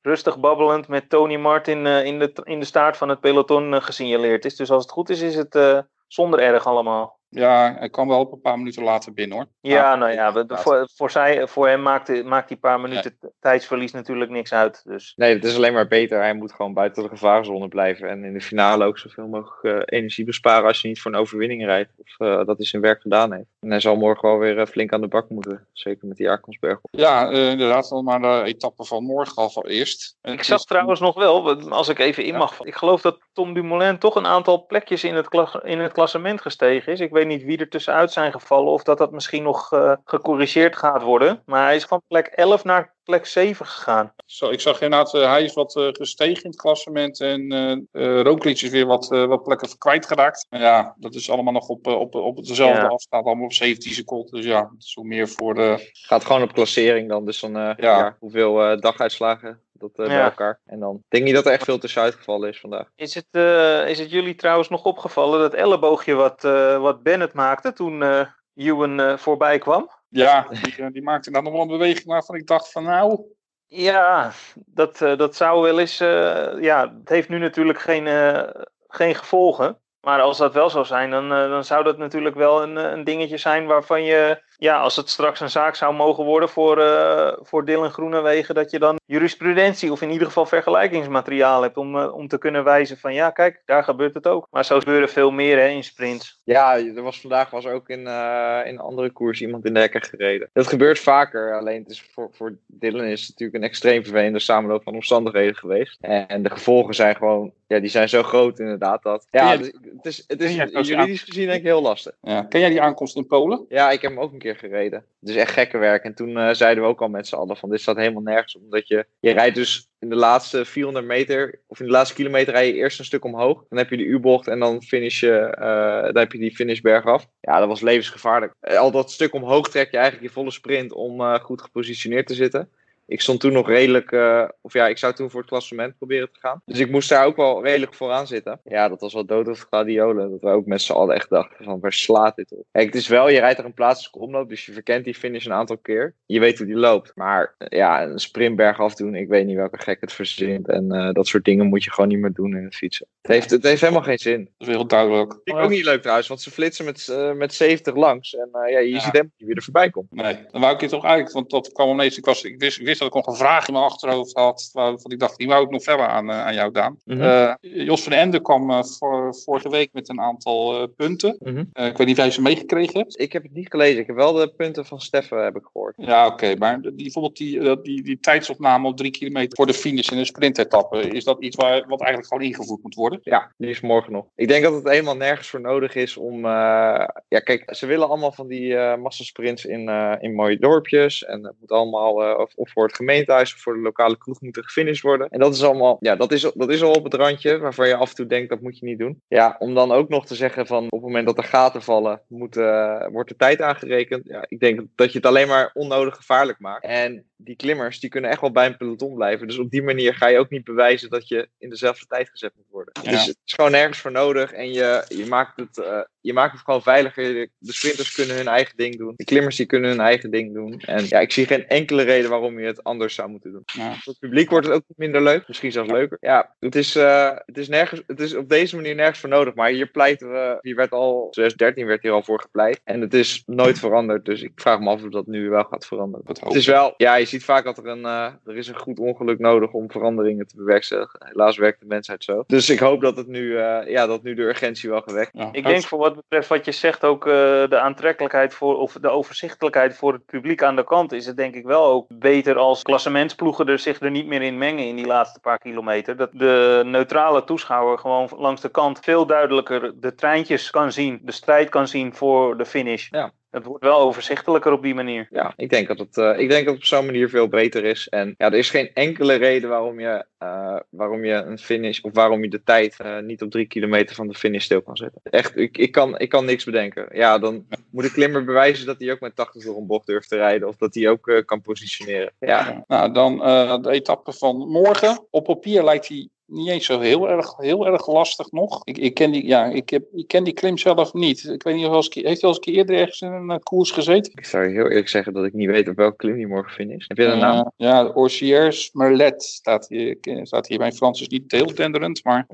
Rustig 0.00 0.40
babbelend 0.40 0.88
met 0.88 1.08
Tony 1.08 1.36
Martin 1.36 1.86
in, 1.86 2.18
de, 2.18 2.32
in 2.44 2.60
de 2.60 2.66
staart 2.66 2.96
van 2.96 3.08
het 3.08 3.20
peloton 3.20 3.82
gesignaleerd 3.82 4.44
is. 4.44 4.56
Dus 4.56 4.70
als 4.70 4.82
het 4.82 4.92
goed 4.92 5.10
is, 5.10 5.20
is 5.20 5.34
het 5.34 5.84
zonder 6.06 6.40
erg 6.40 6.66
allemaal. 6.66 7.17
Ja, 7.30 7.74
hij 7.78 7.88
kwam 7.90 8.08
wel 8.08 8.18
op 8.20 8.32
een 8.32 8.40
paar 8.40 8.58
minuten 8.58 8.82
later 8.82 9.12
binnen 9.12 9.36
hoor. 9.36 9.46
Ja, 9.60 9.92
Ah, 9.92 9.98
nou 9.98 10.12
ja, 10.12 10.32
we- 10.32 10.44
voor, 10.48 10.88
voor, 10.94 11.10
zij, 11.10 11.46
voor 11.46 11.68
hem 11.68 11.82
maakt, 11.82 12.24
maakt 12.24 12.48
die 12.48 12.56
paar 12.56 12.80
minuten 12.80 13.18
tijdsverlies 13.40 13.92
natuurlijk 13.92 14.30
niks 14.30 14.52
uit. 14.52 14.82
Dus 14.84 15.12
Nee, 15.16 15.34
het 15.34 15.44
is 15.44 15.56
alleen 15.56 15.72
maar 15.72 15.86
beter. 15.88 16.18
Hij 16.20 16.34
moet 16.34 16.52
gewoon 16.52 16.74
buiten 16.74 17.02
de 17.02 17.08
gevarenzone 17.08 17.68
blijven. 17.68 18.08
En 18.08 18.24
in 18.24 18.32
de 18.32 18.40
finale 18.40 18.84
ook 18.84 18.98
zoveel 18.98 19.26
mogelijk 19.26 19.62
eh, 19.88 19.98
energie 19.98 20.24
besparen 20.24 20.66
als 20.66 20.80
je 20.80 20.88
niet 20.88 21.00
voor 21.00 21.12
een 21.12 21.18
overwinning 21.20 21.64
rijdt. 21.64 21.90
Of 21.98 22.26
eh, 22.28 22.44
dat 22.46 22.56
hij 22.56 22.66
zijn 22.66 22.82
werk 22.82 23.00
gedaan 23.00 23.32
heeft. 23.32 23.46
En 23.60 23.70
hij 23.70 23.80
zal 23.80 23.96
morgen 23.96 24.28
wel 24.28 24.38
weer 24.38 24.58
eh, 24.58 24.66
flink 24.66 24.92
aan 24.92 25.00
de 25.00 25.08
bak 25.08 25.28
moeten. 25.28 25.66
Zeker 25.72 26.06
met 26.08 26.16
die 26.16 26.30
Arkonsberg. 26.30 26.78
Ja, 26.90 27.30
eh, 27.30 27.50
inderdaad, 27.50 27.88
dan 27.88 28.04
maar 28.04 28.20
de 28.20 28.42
etappe 28.44 28.84
van 28.84 29.04
morgen 29.04 29.36
al 29.36 29.50
van 29.50 29.66
eerst. 29.66 30.16
En 30.20 30.32
ik 30.32 30.42
zag 30.42 30.58
is- 30.58 30.64
trouwens 30.64 31.00
nog 31.00 31.14
wel, 31.14 31.70
als 31.70 31.88
ik 31.88 31.98
even 31.98 32.24
in 32.24 32.32
Ja. 32.32 32.38
mag. 32.38 32.60
Ik 32.60 32.74
geloof 32.74 33.00
dat 33.00 33.18
Tom 33.32 33.54
Dumoulin 33.54 33.98
toch 33.98 34.14
een 34.14 34.26
aantal 34.26 34.66
plekjes 34.66 35.04
in 35.04 35.14
het, 35.14 35.28
kla- 35.28 35.60
in 35.62 35.78
het 35.78 35.92
klassement 35.92 36.40
gestegen 36.40 36.92
is. 36.92 37.00
Ik 37.00 37.10
weet 37.18 37.26
niet 37.26 37.44
wie 37.44 37.58
er 37.58 37.68
tussenuit 37.68 38.12
zijn 38.12 38.32
gevallen 38.32 38.72
of 38.72 38.82
dat 38.82 38.98
dat 38.98 39.12
misschien 39.12 39.42
nog 39.42 39.72
eh, 39.72 39.92
gecorrigeerd 40.04 40.76
gaat 40.76 41.02
worden. 41.02 41.42
Maar 41.46 41.64
hij 41.64 41.76
is 41.76 41.84
van 41.84 42.02
plek 42.08 42.26
11 42.26 42.64
naar 42.64 42.96
plek 43.04 43.26
7 43.26 43.66
gegaan. 43.66 44.12
Zo, 44.26 44.50
ik 44.50 44.60
zag 44.60 44.80
inderdaad, 44.80 45.14
eh, 45.14 45.30
hij 45.30 45.44
is 45.44 45.54
wat 45.54 45.76
eh, 45.76 45.88
gestegen 45.92 46.44
in 46.44 46.50
het 46.50 46.60
klassement 46.60 47.20
en 47.20 47.52
eh 47.52 48.08
eh, 48.08 48.22
Roglic 48.22 48.60
is 48.60 48.70
weer 48.70 48.86
wat, 48.86 49.08
wat 49.08 49.42
plekken 49.42 49.78
kwijtgeraakt. 49.78 50.46
Maar 50.50 50.60
ja, 50.60 50.94
dat 50.98 51.14
is 51.14 51.30
allemaal 51.30 51.52
nog 51.52 51.68
op, 51.68 51.86
op, 51.86 52.14
op 52.14 52.46
dezelfde 52.46 52.80
Ja. 52.80 52.86
afstand, 52.86 53.26
allemaal 53.26 53.44
op 53.44 53.52
17 53.52 53.92
seconden. 53.92 54.32
Dus 54.32 54.44
ja, 54.44 54.70
is 54.78 54.96
ook 54.98 55.04
meer 55.04 55.28
voor 55.28 55.54
de... 55.54 55.90
Gaat 55.92 56.24
gewoon 56.24 56.42
op 56.42 56.52
klassering 56.52 57.08
dan. 57.08 57.24
Dus 57.24 57.40
dan 57.40 57.56
eh, 57.56 57.62
Ja. 57.62 57.74
ja. 57.76 58.16
hoeveel 58.18 58.62
eh, 58.62 58.78
daguitslagen 58.80 59.62
dat 59.78 59.90
eh, 59.94 60.06
bij 60.06 60.20
elkaar. 60.20 60.60
En 60.66 60.80
dan 60.80 60.94
ik 60.94 61.02
denk 61.08 61.24
niet 61.24 61.34
dat 61.34 61.46
er 61.46 61.52
echt 61.52 61.64
veel 61.64 61.78
tussenuit 61.78 62.14
gevallen 62.14 62.48
is 62.48 62.60
vandaag. 62.60 62.90
Is 62.96 63.14
het, 63.14 63.26
eh, 63.30 63.88
is 63.88 63.98
het 63.98 64.10
jullie 64.10 64.34
trouwens 64.34 64.68
nog 64.68 64.84
opgevallen 64.84 65.40
dat 65.40 65.54
elleboogje 65.54 66.14
wat, 66.14 66.44
eh, 66.44 66.80
wat 66.80 67.02
Bennett 67.02 67.32
maakte 67.32 67.72
toen 67.72 68.02
eh 68.02 68.26
Ewan 68.54 69.00
eh, 69.00 69.16
voorbij 69.16 69.58
kwam? 69.58 69.90
Ja, 70.08 70.46
die, 70.62 70.90
die 70.90 71.02
maakte 71.02 71.26
inderdaad 71.26 71.42
nog 71.42 71.52
wel 71.52 71.62
een 71.62 71.78
beweging 71.78 72.06
waarvan 72.06 72.36
ik 72.36 72.46
dacht 72.46 72.72
van 72.72 72.82
nou... 72.82 73.36
Ja, 73.70 74.32
dat, 74.54 75.02
eh, 75.02 75.16
dat 75.16 75.36
zou 75.36 75.62
wel 75.62 75.78
eens. 75.78 76.00
eh, 76.00 76.60
ja, 76.60 76.94
het 76.98 77.08
heeft 77.08 77.28
nu 77.28 77.38
natuurlijk 77.38 77.80
geen, 77.80 78.06
eh, 78.06 78.42
geen 78.86 79.14
gevolgen. 79.14 79.78
Maar 80.00 80.20
als 80.20 80.38
dat 80.38 80.52
wel 80.54 80.70
zou 80.70 80.84
zijn, 80.84 81.10
dan, 81.10 81.28
dan 81.28 81.64
zou 81.64 81.84
dat 81.84 81.98
natuurlijk 81.98 82.34
wel 82.34 82.62
een, 82.62 82.76
een 82.76 83.04
dingetje 83.04 83.36
zijn 83.36 83.66
waarvan 83.66 84.02
je. 84.02 84.42
Ja, 84.60 84.80
als 84.80 84.96
het 84.96 85.08
straks 85.08 85.40
een 85.40 85.50
zaak 85.50 85.74
zou 85.74 85.94
mogen 85.94 86.24
worden 86.24 86.48
voor, 86.48 86.80
eh, 86.80 87.36
voor 87.40 87.64
Dylan 87.64 87.90
Groenewegen, 87.90 88.54
dat 88.54 88.70
je 88.70 88.78
dan 88.78 88.98
jurisprudentie 89.06 89.92
of 89.92 90.02
in 90.02 90.10
ieder 90.10 90.26
geval 90.26 90.46
vergelijkingsmateriaal 90.46 91.62
hebt 91.62 91.76
om, 91.76 91.98
eh, 91.98 92.14
om 92.14 92.28
te 92.28 92.38
kunnen 92.38 92.64
wijzen 92.64 92.98
van 92.98 93.14
ja, 93.14 93.30
kijk, 93.30 93.62
daar 93.64 93.84
gebeurt 93.84 94.14
het 94.14 94.26
ook. 94.26 94.46
Maar 94.50 94.64
zo 94.64 94.78
gebeuren 94.78 95.08
veel 95.08 95.30
meer 95.30 95.58
hè, 95.58 95.68
in 95.68 95.84
sprints. 95.84 96.40
Ja, 96.44 96.78
er 96.78 97.02
was 97.02 97.20
vandaag 97.20 97.50
was 97.50 97.66
ook 97.66 97.88
in, 97.88 98.06
eh, 98.06 98.60
in 98.64 98.72
een 98.72 98.78
andere 98.78 99.10
koers 99.10 99.40
iemand 99.40 99.64
in 99.64 99.74
de 99.74 99.80
hekken 99.80 100.02
gereden. 100.02 100.50
Dat 100.52 100.66
gebeurt 100.66 100.98
vaker, 100.98 101.58
alleen 101.58 101.82
het 101.82 101.90
is 101.90 102.02
voor, 102.02 102.28
voor 102.32 102.58
Dylan 102.66 103.04
is 103.04 103.20
het 103.20 103.30
natuurlijk 103.30 103.58
een 103.58 103.68
extreem 103.68 104.02
vervelende 104.02 104.38
samenloop 104.38 104.82
van 104.82 104.94
omstandigheden 104.94 105.56
geweest. 105.56 105.98
En 106.00 106.42
de 106.42 106.50
gevolgen 106.50 106.94
zijn 106.94 107.16
gewoon, 107.16 107.52
ja, 107.68 107.80
die 107.80 107.90
zijn 107.90 108.08
zo 108.08 108.22
groot 108.22 108.58
inderdaad 108.58 109.02
dat. 109.02 109.26
Ja, 109.30 109.56
Ken 109.56 109.72
het 109.96 110.06
is, 110.06 110.24
het 110.26 110.42
is 110.42 110.88
juridisch 110.88 111.22
gezien 111.22 111.46
denk 111.46 111.58
ik 111.58 111.64
heel 111.64 111.82
lastig. 111.82 112.12
Ja. 112.22 112.42
Ken 112.42 112.60
jij 112.60 112.68
die 112.68 112.82
aankomst 112.82 113.16
in 113.16 113.26
Polen? 113.26 113.64
Ja, 113.68 113.90
ik 113.90 114.02
heb 114.02 114.10
hem 114.10 114.20
ook 114.20 114.32
een 114.32 114.38
keer 114.38 114.56
gereden. 114.56 115.04
Het 115.20 115.28
is 115.28 115.36
echt 115.36 115.52
gekke 115.52 115.78
werk. 115.78 116.04
En 116.04 116.14
toen 116.14 116.38
eh, 116.38 116.54
zeiden 116.54 116.82
we 116.82 116.88
ook 116.88 117.02
al 117.02 117.08
met 117.08 117.26
z'n 117.26 117.34
allen 117.34 117.56
van 117.56 117.70
dit 117.70 117.80
staat 117.80 117.96
helemaal 117.96 118.22
nergens. 118.22 118.56
Omdat 118.56 118.88
je, 118.88 119.06
je 119.20 119.30
rijdt 119.30 119.54
dus 119.54 119.88
in 119.98 120.08
de 120.08 120.14
laatste 120.14 120.64
400 120.64 121.06
meter, 121.06 121.60
of 121.66 121.80
in 121.80 121.86
de 121.86 121.92
laatste 121.92 122.14
kilometer 122.14 122.52
rij 122.52 122.66
je 122.66 122.72
eerst 122.72 122.98
een 122.98 123.04
stuk 123.04 123.24
omhoog. 123.24 123.64
Dan 123.68 123.78
heb 123.78 123.90
je 123.90 123.96
de 123.96 124.04
U-bocht 124.04 124.48
en 124.48 124.58
dan 124.58 124.82
finish 124.82 125.20
je, 125.20 125.38
eh, 125.38 126.02
dan 126.02 126.16
heb 126.16 126.32
je 126.32 126.38
die 126.38 126.54
finishberg 126.54 127.04
af. 127.04 127.26
Ja, 127.40 127.58
dat 127.58 127.68
was 127.68 127.80
levensgevaarlijk. 127.80 128.54
Eh, 128.60 128.78
Al 128.78 128.90
dat 128.90 129.10
stuk 129.10 129.34
omhoog 129.34 129.68
trek 129.68 129.90
je 129.90 129.96
eigenlijk 129.96 130.26
je 130.26 130.32
volle 130.34 130.50
sprint 130.50 130.92
om 130.92 131.38
goed 131.38 131.62
gepositioneerd 131.62 132.26
te 132.26 132.34
zitten. 132.34 132.70
Ik 133.08 133.20
stond 133.20 133.40
toen 133.40 133.52
nog 133.52 133.68
redelijk, 133.68 134.12
eh, 134.12 134.48
of 134.60 134.72
ja, 134.72 134.88
ik 134.88 134.98
zou 134.98 135.14
toen 135.14 135.30
voor 135.30 135.40
het 135.40 135.48
klassement 135.48 135.96
proberen 135.96 136.32
te 136.32 136.38
gaan. 136.40 136.62
Dus 136.64 136.78
ik 136.78 136.90
moest 136.90 137.08
daar 137.08 137.24
ook 137.26 137.36
wel 137.36 137.62
redelijk 137.64 137.94
vooraan 137.94 138.26
zitten. 138.26 138.60
Ja, 138.64 138.88
dat 138.88 139.00
was 139.00 139.12
wel 139.12 139.24
dood 139.26 139.48
of 139.48 139.58
gladiolen. 139.70 140.30
Dat 140.30 140.40
we 140.40 140.48
ook 140.48 140.66
met 140.66 140.82
z'n 140.82 140.92
allen 140.92 141.14
echt 141.14 141.30
dachten 141.30 141.64
van, 141.64 141.80
waar 141.80 141.92
slaat 141.92 142.36
dit 142.36 142.52
op? 142.52 142.66
Kijk, 142.72 142.86
het 142.86 142.94
is 142.94 143.08
wel, 143.08 143.28
je 143.28 143.38
rijdt 143.38 143.58
er 143.58 143.64
een 143.64 143.74
plaatselijke 143.74 144.18
omloop, 144.18 144.48
dus 144.48 144.66
je 144.66 144.72
verkent 144.72 145.04
die 145.04 145.14
finish 145.14 145.44
een 145.46 145.52
aantal 145.52 145.78
keer. 145.78 146.14
Je 146.26 146.40
weet 146.40 146.58
hoe 146.58 146.66
die 146.66 146.76
loopt. 146.76 147.12
Maar 147.14 147.54
eh, 147.58 147.78
ja, 147.78 148.02
een 148.02 148.18
sprintberg 148.18 148.80
afdoen, 148.80 149.14
ik 149.14 149.28
weet 149.28 149.46
niet 149.46 149.56
welke 149.56 149.78
gek 149.78 150.00
het 150.00 150.12
verzint. 150.12 150.68
En 150.68 150.92
eh, 150.92 151.12
dat 151.12 151.26
soort 151.26 151.44
dingen 151.44 151.66
moet 151.66 151.84
je 151.84 151.92
gewoon 151.92 152.08
niet 152.08 152.18
meer 152.18 152.32
doen 152.32 152.56
in 152.56 152.64
het 152.64 152.74
fietsen. 152.76 153.06
Het 153.22 153.32
heeft, 153.32 153.50
het 153.50 153.62
heeft 153.62 153.80
helemaal 153.80 154.02
geen 154.02 154.18
zin. 154.18 154.50
Dat 154.58 154.68
is 154.68 154.74
heel 154.74 154.86
duidelijk. 154.86 155.32
Vind 155.44 155.56
ik 155.58 155.64
ook 155.64 155.70
niet 155.70 155.84
leuk 155.84 156.00
trouwens, 156.00 156.28
want 156.28 156.40
ze 156.40 156.50
flitsen 156.50 156.84
met, 156.84 157.16
met 157.36 157.54
70 157.54 157.94
langs. 157.94 158.34
En 158.34 158.48
ja, 158.52 158.78
je 158.78 158.90
Ja. 158.90 159.00
ziet 159.00 159.12
hem 159.12 159.32
wie 159.36 159.54
er 159.54 159.62
voorbij 159.62 159.90
komt. 159.90 160.12
Nee, 160.12 160.38
dan 160.50 160.60
wou 160.60 160.74
ik 160.74 160.80
je 160.80 160.88
toch 160.88 161.04
eigenlijk, 161.04 161.34
want 161.34 161.50
dat 161.50 161.72
kwam 161.72 161.90
ineens, 161.90 162.18
ik, 162.18 162.24
was, 162.24 162.44
ik, 162.44 162.58
wist, 162.58 162.78
ik 162.78 162.86
wist 162.86 162.97
dat 162.98 163.08
ik 163.08 163.14
nog 163.14 163.26
een 163.26 163.34
vraag 163.34 163.66
in 163.66 163.72
mijn 163.72 163.84
achterhoofd 163.84 164.34
had, 164.36 164.70
waarvan 164.72 165.10
ik 165.10 165.18
dacht, 165.18 165.36
die 165.38 165.48
wou 165.48 165.64
ik 165.64 165.70
nog 165.70 165.82
verder 165.82 166.06
aan, 166.06 166.30
eh, 166.30 166.46
aan 166.46 166.54
jou, 166.54 166.72
Daan. 166.72 166.96
Mhm. 167.04 167.20
Eh, 167.22 167.52
Jos 167.60 168.02
van 168.02 168.12
den 168.12 168.20
Ende 168.20 168.40
kwam 168.40 168.70
eh, 168.70 168.82
voor, 168.82 169.34
vorige 169.34 169.68
week 169.68 169.88
met 169.92 170.08
een 170.08 170.20
aantal 170.20 170.80
eh, 170.82 170.88
punten. 170.96 171.36
Mhm. 171.38 171.64
Eh, 171.72 171.86
ik 171.86 171.96
weet 171.96 172.06
niet 172.06 172.16
of 172.18 172.22
jij 172.22 172.30
ze 172.32 172.42
meegekregen 172.42 172.98
hebt. 172.98 173.20
Ik 173.20 173.32
heb 173.32 173.42
het 173.42 173.52
niet 173.52 173.70
gelezen. 173.70 174.00
Ik 174.00 174.06
heb 174.06 174.16
wel 174.16 174.32
de 174.32 174.52
punten 174.56 174.86
van 174.86 175.00
Steffen 175.00 175.44
heb 175.44 175.56
ik 175.56 175.64
gehoord. 175.72 175.94
Ja, 175.96 176.26
oké, 176.26 176.54
maar 176.56 176.80
die, 176.80 176.92
bijvoorbeeld 176.94 177.36
die, 177.36 177.80
die, 177.82 178.02
die 178.02 178.18
tijdsopname 178.20 178.88
op 178.88 178.96
drie 178.96 179.10
kilometer 179.10 179.56
voor 179.56 179.66
de 179.66 179.74
finish 179.74 180.08
in 180.08 180.18
een 180.18 180.26
sprintetappe, 180.26 181.00
is 181.00 181.24
dat 181.24 181.42
iets 181.42 181.56
waar, 181.56 181.84
wat 181.88 182.00
eigenlijk 182.00 182.32
gewoon 182.32 182.48
ingevoerd 182.48 182.82
moet 182.82 182.94
worden? 182.94 183.20
Ja, 183.22 183.52
die 183.56 183.70
is 183.70 183.80
morgen 183.80 184.12
nog. 184.12 184.24
Ik 184.34 184.48
denk 184.48 184.62
dat 184.62 184.74
het 184.74 184.88
helemaal 184.88 185.16
nergens 185.16 185.48
voor 185.48 185.60
nodig 185.60 185.94
is 185.94 186.16
om. 186.16 186.44
eh, 186.44 187.06
ja, 187.28 187.38
kijk, 187.44 187.74
ze 187.74 187.86
willen 187.86 188.08
allemaal 188.08 188.32
van 188.32 188.46
die 188.48 188.76
eh 188.76 188.96
massasprints 188.96 189.64
in, 189.64 189.88
eh, 189.88 190.14
in 190.20 190.34
mooie 190.34 190.58
dorpjes. 190.58 191.24
En 191.24 191.44
het 191.44 191.54
moet 191.60 191.72
allemaal 191.72 192.22
eh, 192.24 192.38
of, 192.38 192.52
of 192.54 192.70
voor 192.70 192.87
het 192.88 192.96
gemeentehuis 192.96 193.54
of 193.54 193.60
voor 193.60 193.74
de 193.74 193.80
lokale 193.80 194.18
kroeg 194.18 194.40
moeten 194.40 194.64
gefinished 194.64 195.02
worden. 195.02 195.28
En 195.28 195.38
dat 195.38 195.54
is 195.54 195.62
allemaal. 195.62 195.96
Ja, 196.00 196.16
dat 196.16 196.32
is, 196.32 196.50
dat 196.54 196.70
is 196.70 196.82
al 196.82 196.92
op 196.92 197.04
het 197.04 197.14
randje 197.14 197.58
waarvan 197.58 197.88
je 197.88 197.94
af 197.96 198.08
en 198.08 198.14
toe 198.14 198.26
denkt 198.26 198.48
dat 198.48 198.60
moet 198.60 198.78
je 198.78 198.86
niet 198.86 198.98
doen. 198.98 199.22
Ja, 199.28 199.56
om 199.58 199.74
dan 199.74 199.92
ook 199.92 200.08
nog 200.08 200.26
te 200.26 200.34
zeggen 200.34 200.66
van 200.66 200.84
op 200.84 200.90
het 200.90 201.02
moment 201.02 201.26
dat 201.26 201.38
er 201.38 201.44
gaten 201.44 201.82
vallen, 201.82 202.20
moet, 202.28 202.56
eh, 202.56 203.06
wordt 203.10 203.28
de 203.28 203.36
tijd 203.36 203.62
aangerekend. 203.62 204.22
Ja, 204.26 204.44
ik 204.48 204.60
denk 204.60 204.80
dat 204.94 205.12
je 205.12 205.18
het 205.18 205.26
alleen 205.26 205.48
maar 205.48 205.70
onnodig 205.74 206.16
gevaarlijk 206.16 206.58
maakt. 206.58 206.84
En 206.84 207.24
die 207.40 207.56
klimmers 207.56 208.00
die 208.00 208.10
kunnen 208.10 208.30
echt 208.30 208.40
wel 208.40 208.50
bij 208.50 208.66
een 208.66 208.76
peloton 208.76 209.14
blijven. 209.14 209.46
Dus 209.46 209.58
op 209.58 209.70
die 209.70 209.82
manier 209.82 210.14
ga 210.14 210.26
je 210.26 210.38
ook 210.38 210.50
niet 210.50 210.64
bewijzen 210.64 211.10
dat 211.10 211.28
je 211.28 211.48
in 211.58 211.70
dezelfde 211.70 212.06
tijd 212.06 212.30
gezet 212.30 212.52
moet 212.56 212.66
worden. 212.70 212.92
Ja. 213.02 213.10
Dus 213.10 213.26
het 213.26 213.36
is 213.44 213.52
gewoon 213.52 213.70
nergens 213.70 213.98
voor 213.98 214.12
nodig. 214.12 214.52
En 214.52 214.72
je, 214.72 215.04
je, 215.08 215.26
maakt 215.26 215.56
het, 215.56 215.78
eh, 215.78 216.00
je 216.20 216.32
maakt 216.32 216.52
het 216.52 216.60
gewoon 216.60 216.82
veiliger. 216.82 217.48
De, 217.58 217.72
sprinters 217.72 218.14
kunnen 218.14 218.36
hun 218.36 218.48
eigen 218.48 218.76
ding 218.76 218.96
doen. 218.96 219.12
De 219.16 219.24
klimmers 219.24 219.56
die 219.56 219.66
kunnen 219.66 219.90
hun 219.90 220.00
eigen 220.00 220.30
ding 220.30 220.54
doen. 220.54 220.80
En 220.80 221.04
ja, 221.08 221.20
ik 221.20 221.32
zie 221.32 221.46
geen 221.46 221.68
enkele 221.68 222.02
reden 222.02 222.30
waarom 222.30 222.60
je 222.60 222.66
het 222.66 222.84
anders 222.84 223.14
zou 223.14 223.28
moeten 223.28 223.52
doen. 223.52 223.62
Ja. 223.64 223.92
Voor 223.92 224.12
het 224.12 224.18
publiek 224.18 224.50
wordt 224.50 224.66
het 224.66 224.74
ook 224.74 224.84
minder 224.96 225.22
leuk. 225.22 225.48
Misschien 225.48 225.72
zelfs 225.72 225.90
leuker. 225.90 226.18
Ja, 226.20 226.54
het 226.58 226.76
is, 226.76 226.96
eh, 226.96 227.30
het 227.46 227.58
is, 227.58 227.68
nergens, 227.68 228.02
het 228.06 228.20
is 228.20 228.34
op 228.34 228.48
deze 228.48 228.76
manier 228.76 228.94
nergens 228.94 229.18
voor 229.18 229.28
nodig. 229.28 229.54
Maar 229.54 229.70
hier 229.70 229.90
pleiten 229.90 230.30
we, 230.30 230.58
hier 230.60 230.76
werd 230.76 230.90
al, 230.90 231.28
2013 231.30 231.86
werd 231.86 232.02
hier 232.02 232.12
al 232.12 232.22
voor 232.22 232.40
gepleit. 232.40 232.80
En 232.84 233.00
het 233.00 233.14
is 233.14 233.42
nooit 233.46 233.78
veranderd. 233.78 234.24
Dus 234.24 234.42
ik 234.42 234.52
vraag 234.54 234.80
me 234.80 234.90
af 234.90 235.02
of 235.02 235.10
dat 235.10 235.26
nu 235.26 235.48
wel 235.48 235.64
gaat 235.64 235.86
veranderen. 235.86 236.26
Het 236.26 236.54
is 236.54 236.66
wel, 236.66 236.94
ja, 236.96 237.16
je 237.16 237.26
ziet 237.28 237.44
vaak 237.44 237.64
dat 237.64 237.78
er 237.78 237.86
een, 237.86 238.04
eh, 238.04 238.32
er 238.44 238.56
is 238.56 238.68
een 238.68 238.78
goed 238.78 238.98
ongeluk 238.98 239.38
nodig 239.38 239.72
om 239.72 239.90
veranderingen 239.90 240.46
te 240.46 240.56
bewerkstelligen. 240.56 241.20
Helaas 241.24 241.56
werkt 241.56 241.80
de 241.80 241.86
mensheid 241.86 242.24
zo. 242.24 242.44
Dus 242.46 242.70
ik 242.70 242.78
hoop 242.78 243.00
dat 243.00 243.16
het 243.16 243.26
nu, 243.26 243.58
eh, 243.58 243.90
ja, 243.90 244.06
dat 244.06 244.22
nu 244.22 244.34
de 244.34 244.42
urgentie 244.42 244.90
wel 244.90 245.00
gewekt. 245.00 245.30
Ja. 245.32 245.48
Ik 245.52 245.64
denk 245.64 245.82
voor 245.82 245.98
wat 245.98 246.14
betreft 246.14 246.48
wat 246.48 246.64
je 246.64 246.72
zegt 246.72 247.04
ook 247.04 247.26
eh, 247.26 247.32
de 247.68 247.78
aantrekkelijkheid 247.78 248.54
voor, 248.54 248.78
of 248.78 248.92
de 248.92 249.08
overzichtelijkheid 249.08 249.96
voor 249.96 250.12
het 250.12 250.26
publiek 250.26 250.62
aan 250.62 250.76
de 250.76 250.84
kant 250.84 251.12
is 251.12 251.26
het 251.26 251.36
denk 251.36 251.54
ik 251.54 251.64
wel 251.64 251.84
ook 251.84 252.06
beter 252.08 252.56
als 252.56 252.82
klassementsploegen 252.82 253.68
er 253.68 253.78
zich 253.78 254.00
er 254.00 254.10
niet 254.10 254.26
meer 254.26 254.42
in 254.42 254.58
mengen 254.58 254.86
in 254.86 254.96
die 254.96 255.06
laatste 255.06 255.40
paar 255.40 255.58
kilometer. 255.58 256.16
Dat 256.16 256.30
de 256.32 256.82
neutrale 256.84 257.44
toeschouwer 257.44 257.98
gewoon 257.98 258.28
langs 258.36 258.60
de 258.60 258.68
kant 258.68 258.98
veel 259.00 259.26
duidelijker 259.26 259.92
de 260.00 260.14
treintjes 260.14 260.70
kan 260.70 260.92
zien, 260.92 261.20
de 261.22 261.32
strijd 261.32 261.68
kan 261.68 261.88
zien 261.88 262.14
voor 262.14 262.56
de 262.56 262.66
finish. 262.66 263.08
Ja. 263.10 263.32
Het 263.50 263.64
wordt 263.64 263.84
wel 263.84 263.98
overzichtelijker 263.98 264.72
op 264.72 264.82
die 264.82 264.94
manier. 264.94 265.26
Ja, 265.30 265.52
ik 265.56 265.70
denk 265.70 265.88
dat 265.88 265.98
het, 265.98 266.16
eh, 266.16 266.38
ik 266.38 266.48
denk 266.48 266.64
dat 266.64 266.74
het 266.74 266.82
op 266.82 266.84
zo'n 266.84 267.06
manier 267.06 267.28
veel 267.28 267.48
beter 267.48 267.84
is. 267.84 268.08
En 268.08 268.34
ja, 268.38 268.46
er 268.46 268.58
is 268.58 268.70
geen 268.70 268.90
enkele 268.94 269.34
reden 269.34 269.68
waarom 269.68 270.00
je, 270.00 270.24
eh, 270.38 270.76
waarom 270.90 271.24
je 271.24 271.32
een 271.32 271.58
finish, 271.58 272.00
of 272.00 272.14
waarom 272.14 272.42
je 272.42 272.48
de 272.48 272.62
tijd 272.62 273.00
eh, 273.00 273.18
niet 273.18 273.42
op 273.42 273.50
drie 273.50 273.66
kilometer 273.66 274.14
van 274.14 274.28
de 274.28 274.34
finish 274.34 274.64
stil 274.64 274.82
kan 274.82 274.96
zetten. 274.96 275.20
Echt, 275.22 275.56
ik, 275.56 275.78
ik, 275.78 275.92
kan, 275.92 276.18
ik 276.18 276.28
kan 276.28 276.44
niks 276.44 276.64
bedenken. 276.64 277.08
Ja, 277.12 277.38
dan 277.38 277.66
moet 277.90 278.04
de 278.04 278.12
klimmer 278.12 278.44
bewijzen 278.44 278.86
dat 278.86 279.00
hij 279.00 279.12
ook 279.12 279.20
met 279.20 279.36
80 279.36 279.64
door 279.64 279.76
een 279.76 279.86
bocht 279.86 280.06
durft 280.06 280.28
te 280.28 280.36
rijden. 280.36 280.68
Of 280.68 280.76
dat 280.76 280.94
hij 280.94 281.08
ook 281.08 281.28
eh, 281.28 281.44
kan 281.44 281.60
positioneren. 281.60 282.32
Ja, 282.38 282.66
Ja. 282.68 282.84
Nou, 282.86 283.12
dan 283.12 283.42
eh, 283.42 283.80
de 283.80 283.90
etappe 283.90 284.32
van 284.32 284.56
morgen. 284.56 285.26
Op 285.30 285.44
papier 285.44 285.84
lijkt 285.84 286.08
hij 286.08 286.28
niet 286.48 286.68
eens 286.68 286.86
zo 286.86 287.00
heel 287.00 287.30
erg, 287.30 287.56
heel 287.56 287.86
erg 287.86 288.06
lastig 288.06 288.50
nog. 288.50 288.80
Ik, 288.84 288.98
ik, 288.98 289.14
ken 289.14 289.30
die, 289.30 289.46
ja, 289.46 289.64
ik, 289.64 289.90
heb, 289.90 290.04
ik 290.12 290.28
ken 290.28 290.44
die 290.44 290.52
klim 290.52 290.78
zelf 290.78 291.12
niet. 291.12 291.44
Ik 291.44 291.62
weet 291.62 291.74
niet 291.74 291.84
of 291.84 291.90
hij 291.90 291.96
eens, 291.96 292.14
heeft 292.14 292.24
hij 292.24 292.34
al 292.40 292.48
eens 292.48 292.56
een 292.56 292.62
keer 292.62 292.74
eerder 292.74 292.96
ergens 292.96 293.20
in 293.20 293.32
een 293.32 293.50
eh, 293.50 293.58
koers 293.62 293.90
gezeten? 293.90 294.32
ik 294.34 294.44
zou 294.44 294.64
je 294.64 294.70
heel 294.70 294.88
eerlijk 294.88 295.08
zeggen 295.08 295.32
dat 295.32 295.44
ik 295.44 295.52
niet 295.52 295.70
weet 295.70 295.88
op 295.88 295.96
welke 295.96 296.16
klim 296.16 296.34
hij 296.34 296.46
morgen 296.46 296.72
finish. 296.72 297.04
Heb 297.08 297.16
je 297.16 297.24
een 297.24 297.38
naam? 297.38 297.58
Eh, 297.58 297.70
ja, 297.76 298.06
Orsiers 298.06 298.92
Merlet 298.92 299.42
staat 299.42 299.88
hier, 299.88 300.16
staat 300.42 300.66
hier. 300.66 300.78
Mijn 300.78 300.92
Frans 300.92 301.20
is 301.20 301.28
niet 301.28 301.52
heel 301.52 301.74
denderend, 301.74 302.24
maar 302.24 302.46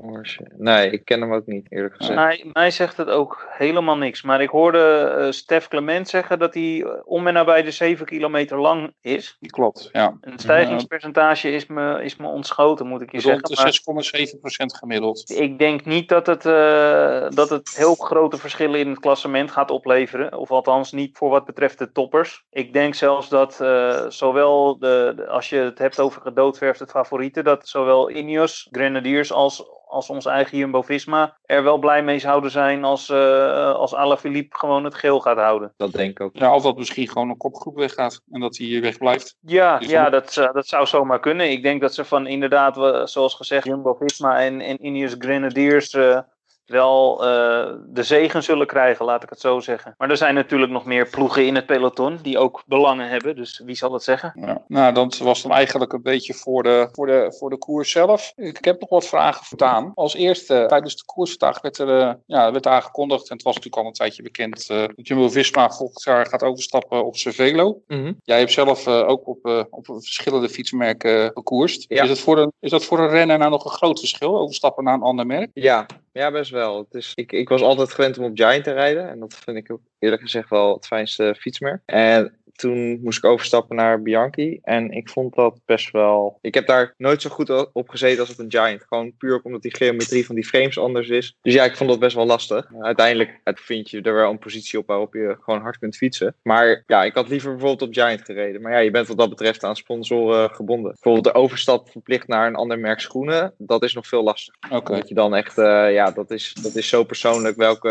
Nee, 0.57 0.89
ik 0.89 1.05
ken 1.05 1.21
hem 1.21 1.33
ook 1.33 1.45
niet, 1.45 1.71
eerlijk 1.71 1.95
gezegd. 1.95 2.15
Mij, 2.15 2.45
mij 2.53 2.71
zegt 2.71 2.97
het 2.97 3.09
ook 3.09 3.47
helemaal 3.49 3.97
niks. 3.97 4.21
Maar 4.21 4.41
ik 4.41 4.49
hoorde 4.49 4.79
eh, 4.79 5.31
Stef 5.31 5.67
Clement 5.67 6.09
zeggen 6.09 6.39
dat 6.39 6.53
hij 6.53 6.83
eh, 6.83 6.91
om 7.03 7.27
en 7.27 7.33
nabij 7.33 7.61
de 7.61 7.71
7 7.71 8.05
kilometer 8.05 8.59
lang 8.61 8.93
is. 9.01 9.37
die 9.39 9.51
klopt. 9.51 9.89
Ja. 9.91 10.17
Een 10.21 10.39
stijgingspercentage 10.39 11.51
is 11.51 11.65
me, 11.65 12.03
is 12.03 12.15
me 12.15 12.27
ontschoten, 12.27 12.87
moet 12.87 13.01
ik 13.01 13.11
je 13.11 13.21
Rond 13.21 13.23
zeggen. 13.23 13.49
de 13.49 13.55
Maar 13.55 13.67
6,7% 13.85 14.77
gemiddeld. 14.77 15.29
ik 15.29 15.59
denk 15.59 15.85
niet 15.85 16.09
dat 16.09 16.27
het, 16.27 16.45
eh, 16.45 17.29
dat 17.29 17.49
het 17.49 17.75
heel 17.75 17.95
grote 17.95 18.37
verschillen 18.37 18.79
in 18.79 18.89
het 18.89 18.99
klassement 18.99 19.51
gaat 19.51 19.71
opleveren. 19.71 20.37
Of 20.37 20.51
althans 20.51 20.91
niet 20.91 21.17
voor 21.17 21.29
wat 21.29 21.45
betreft 21.45 21.79
de 21.79 21.91
toppers. 21.91 22.45
Ik 22.49 22.73
denk 22.73 22.95
zelfs 22.95 23.29
dat 23.29 23.61
eh, 23.61 24.05
zowel, 24.07 24.79
de, 24.79 25.25
als 25.29 25.49
je 25.49 25.57
het 25.57 25.77
hebt 25.77 25.99
over 25.99 26.21
gedoodverfde 26.21 26.87
favorieten, 26.87 27.43
dat 27.43 27.67
zowel 27.67 28.11
Ineos, 28.11 28.67
Grenadiers 28.71 29.31
als, 29.31 29.63
als 29.87 30.09
ons 30.09 30.25
eigen 30.25 30.57
Jumbo-Visma 30.57 31.37
er 31.45 31.63
wel 31.63 31.77
blij 31.77 32.03
mee 32.03 32.19
zouden 32.19 32.51
zijn 32.51 32.83
als, 32.83 33.09
eh 33.09 33.73
als 33.73 33.93
Alaphilippe 33.95 34.57
gewoon 34.57 34.83
het 34.83 34.95
geel 34.95 35.19
gaat 35.19 35.37
houden. 35.37 35.73
Dat 35.77 35.91
denk 35.91 36.09
ik 36.09 36.21
ook. 36.21 36.35
Ja, 36.37 36.55
of 36.55 36.63
dat 36.63 36.77
misschien 36.77 37.07
gewoon 37.07 37.29
een 37.29 37.37
kopgroep 37.37 37.75
weggaat 37.75 38.21
en 38.31 38.39
dat 38.39 38.57
hij 38.57 38.65
hier 38.67 38.81
wegblijft. 38.81 39.37
Ja, 39.41 39.79
ja 39.79 40.03
dat- 40.09 40.23
dat, 40.23 40.33
zou- 40.33 40.53
dat 40.53 40.67
zou 40.67 40.85
zomaar 40.85 41.19
kunnen. 41.19 41.51
Ik 41.51 41.63
denk 41.63 41.81
dat 41.81 41.93
ze 41.93 42.05
van 42.05 42.27
inderdaad, 42.27 42.75
we- 42.75 43.01
zoals 43.05 43.33
gezegd, 43.33 43.65
Jumbo-Visma 43.65 44.39
en, 44.39 44.61
en 44.61 44.85
Ineos 44.85 45.15
Grenadiers 45.19 45.93
eh, 45.93 46.19
wel 46.65 47.25
eh, 47.25 47.73
de 47.87 48.03
zegen 48.03 48.43
zullen 48.43 48.67
krijgen, 48.67 49.05
laat 49.05 49.23
ik 49.23 49.29
het 49.29 49.39
zo 49.39 49.59
zeggen. 49.59 49.93
Maar 49.97 50.09
er 50.09 50.17
zijn 50.17 50.35
natuurlijk 50.35 50.71
nog 50.71 50.85
meer 50.85 51.09
ploegen 51.09 51.45
in 51.45 51.55
het 51.55 51.65
peloton 51.65 52.19
die 52.21 52.37
ook 52.37 52.63
belangen 52.65 53.09
hebben. 53.09 53.35
Dus 53.35 53.61
wie 53.65 53.75
zal 53.75 53.93
het 53.93 54.03
zeggen? 54.03 54.31
Ja. 54.35 54.63
Nou, 54.67 54.93
dat 54.93 55.17
was 55.17 55.41
dan 55.41 55.51
eigenlijk 55.51 55.93
een 55.93 56.01
beetje 56.01 56.33
voor 56.33 56.63
de, 56.63 56.89
voor 56.91 57.07
de, 57.07 57.35
voor 57.39 57.49
de 57.49 57.57
koers 57.57 57.91
zelf. 57.91 58.33
Ik 58.35 58.65
heb 58.65 58.79
nog 58.79 58.89
wat 58.89 59.07
vragen 59.07 59.45
voor 59.45 59.57
Daan. 59.57 59.91
Als 59.95 60.15
eerste, 60.15 60.65
tijdens 60.67 60.95
de 60.95 61.05
koersdag 61.05 61.61
werd 61.61 61.77
er 61.77 61.99
eh, 61.99 62.13
ja, 62.25 62.51
werd 62.51 62.67
aangekondigd, 62.67 63.29
en 63.29 63.35
het 63.35 63.45
was 63.45 63.55
natuurlijk 63.55 63.81
al 63.81 63.87
een 63.87 63.97
tijdje 63.97 64.23
bekend, 64.23 64.69
eh, 64.69 64.77
dat 64.95 65.07
Jumbo-Visma 65.07 65.69
volgend 65.69 66.03
jaar 66.03 66.25
gaat 66.25 66.43
overstappen 66.43 67.05
op 67.05 67.15
Cervelo. 67.15 67.81
Mhm. 67.87 68.13
Jij 68.23 68.39
hebt 68.39 68.51
zelf 68.51 68.87
eh, 68.87 69.07
ook 69.07 69.27
op, 69.27 69.45
eh, 69.45 69.63
op 69.69 69.85
verschillende 69.85 70.49
fietsmerken 70.49 71.31
gekoerst. 71.33 71.85
Ja. 71.87 72.03
Is, 72.03 72.09
het 72.09 72.19
voor 72.19 72.37
een, 72.37 72.51
is 72.59 72.69
dat 72.69 72.85
voor 72.85 72.99
een 72.99 73.09
renner 73.09 73.37
nou 73.37 73.51
nog 73.51 73.65
een 73.65 73.71
groot 73.71 73.99
verschil, 73.99 74.37
overstappen 74.37 74.83
naar 74.83 74.93
een 74.93 75.01
ander 75.01 75.25
merk? 75.25 75.49
Ja, 75.53 75.85
ja, 76.15 76.31
best 76.31 76.51
wel. 76.51 76.77
Het 76.77 76.93
is, 76.93 77.11
ik, 77.15 77.31
ik 77.31 77.49
was 77.49 77.61
altijd 77.61 77.93
gewend 77.93 78.17
om 78.17 78.25
op 78.25 78.37
Giant 78.37 78.63
te 78.63 78.71
rijden. 78.71 79.09
En 79.09 79.19
dat 79.19 79.33
vind 79.33 79.57
ik 79.57 79.71
ook 79.71 79.81
eerlijk 79.99 80.21
gezegd 80.21 80.49
wel 80.49 80.73
het 80.73 80.87
fijnste 80.87 81.35
fietsmerk. 81.39 81.81
En 81.85 82.37
toen 82.55 82.99
moest 83.01 83.17
ik 83.17 83.25
overstappen 83.25 83.75
naar 83.75 84.01
Bianchi. 84.01 84.59
En 84.63 84.91
ik 84.91 85.09
vond 85.09 85.35
dat 85.35 85.59
best 85.65 85.91
wel. 85.91 86.37
Ik 86.41 86.53
heb 86.53 86.67
daar 86.67 86.93
nooit 86.97 87.21
zo 87.21 87.29
goed 87.29 87.73
op 87.73 87.89
gezeten 87.89 88.19
als 88.19 88.31
op 88.31 88.39
een 88.39 88.51
Giant. 88.51 88.83
Gewoon 88.87 89.17
puur 89.17 89.39
omdat 89.43 89.61
die 89.61 89.75
geometrie 89.75 90.25
van 90.25 90.35
die 90.35 90.45
frames 90.45 90.79
anders 90.79 91.09
is. 91.09 91.37
Dus 91.41 91.53
ja, 91.53 91.63
ik 91.63 91.75
vond 91.75 91.89
dat 91.89 91.99
best 91.99 92.15
wel 92.15 92.25
lastig. 92.25 92.71
Uiteindelijk 92.79 93.39
vind 93.43 93.89
je 93.89 94.01
er 94.01 94.13
wel 94.13 94.31
een 94.31 94.39
positie 94.39 94.79
op 94.79 94.87
waarop 94.87 95.13
je 95.13 95.37
gewoon 95.41 95.61
hard 95.61 95.77
kunt 95.77 95.97
fietsen. 95.97 96.35
Maar 96.43 96.83
ja, 96.87 97.03
ik 97.03 97.13
had 97.13 97.29
liever 97.29 97.51
bijvoorbeeld 97.51 97.89
op 97.89 97.93
Giant 97.93 98.21
gereden. 98.21 98.61
Maar 98.61 98.71
ja, 98.71 98.79
je 98.79 98.91
bent 98.91 99.07
wat 99.07 99.17
dat 99.17 99.29
betreft 99.29 99.63
aan 99.63 99.75
sponsoren 99.75 100.49
gebonden. 100.49 100.91
Bijvoorbeeld 100.91 101.33
de 101.33 101.39
overstap 101.39 101.89
verplicht 101.89 102.27
naar 102.27 102.47
een 102.47 102.55
ander 102.55 102.79
merk 102.79 102.99
schoenen. 102.99 103.53
Dat 103.57 103.83
is 103.83 103.93
nog 103.93 104.07
veel 104.07 104.23
lastiger. 104.23 104.59
Oké. 104.69 104.95
Dat 104.95 105.07
je 105.07 105.15
dan 105.15 105.35
echt, 105.35 105.57
eh, 105.57 105.93
ja, 105.93 106.11
dat 106.11 106.31
is, 106.31 106.53
dat 106.61 106.75
is 106.75 106.87
zo 106.87 107.03
persoonlijk 107.03 107.57
welke, 107.57 107.89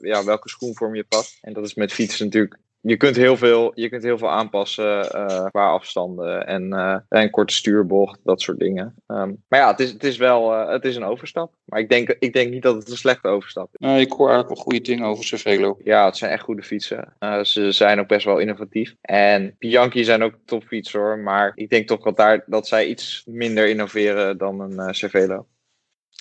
ja, 0.00 0.24
welke 0.24 0.48
schoenvorm 0.48 0.94
je 0.94 1.04
past. 1.04 1.38
En 1.42 1.52
dat 1.52 1.64
is 1.64 1.74
met 1.74 1.92
fietsen 1.92 2.24
natuurlijk. 2.24 2.58
Je 2.86 2.96
kunt 2.96 3.16
heel 3.16 3.36
veel, 3.36 3.72
je 3.74 3.88
kunt 3.88 4.02
heel 4.02 4.18
veel 4.18 4.30
aanpassen 4.30 5.10
eh, 5.12 5.46
qua 5.46 5.70
afstanden 5.70 6.46
en, 6.46 6.72
eh, 6.72 6.98
en 7.08 7.30
korte 7.30 7.54
stuurbocht, 7.54 8.20
dat 8.24 8.40
soort 8.40 8.58
dingen. 8.58 8.94
Ehm, 9.06 9.32
maar 9.48 9.60
ja, 9.60 9.70
het 9.70 9.80
is, 9.80 9.92
het 9.92 10.04
is 10.04 10.16
wel 10.16 10.54
eh, 10.54 10.68
het 10.68 10.84
is 10.84 10.96
een 10.96 11.04
overstap. 11.04 11.54
Maar 11.64 11.80
ik 11.80 11.88
denk, 11.88 12.16
ik 12.18 12.32
denk 12.32 12.50
niet 12.50 12.62
dat 12.62 12.74
het 12.74 12.90
een 12.90 12.96
slechte 12.96 13.28
overstap 13.28 13.68
is. 13.72 13.86
Nou, 13.86 14.00
ik 14.00 14.12
hoor 14.12 14.28
eigenlijk 14.28 14.54
wel 14.54 14.64
goede 14.64 14.80
dingen 14.80 15.06
over 15.06 15.24
Cervelo. 15.24 15.78
Ja, 15.84 16.04
het 16.04 16.16
zijn 16.16 16.30
echt 16.30 16.42
goede 16.42 16.62
fietsen. 16.62 17.16
Ze 17.42 17.72
zijn 17.72 18.00
ook 18.00 18.08
best 18.08 18.24
wel 18.24 18.38
innovatief. 18.38 18.94
En 19.00 19.56
Bianchi 19.58 20.04
zijn 20.04 20.22
ook 20.22 20.34
topfietsen 20.44 21.00
hoor. 21.00 21.18
Maar 21.18 21.52
ik 21.54 21.70
denk 21.70 21.86
toch 21.86 22.02
dat, 22.02 22.16
daar, 22.16 22.44
dat 22.46 22.66
zij 22.66 22.86
iets 22.86 23.22
minder 23.26 23.68
innoveren 23.68 24.38
dan 24.38 24.60
een 24.60 24.94
Cervelo. 24.94 25.46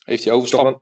Heeft 0.05 0.24
hij 0.24 0.32
Toch 0.32 0.41
overstap? 0.41 0.65
een, 0.65 0.82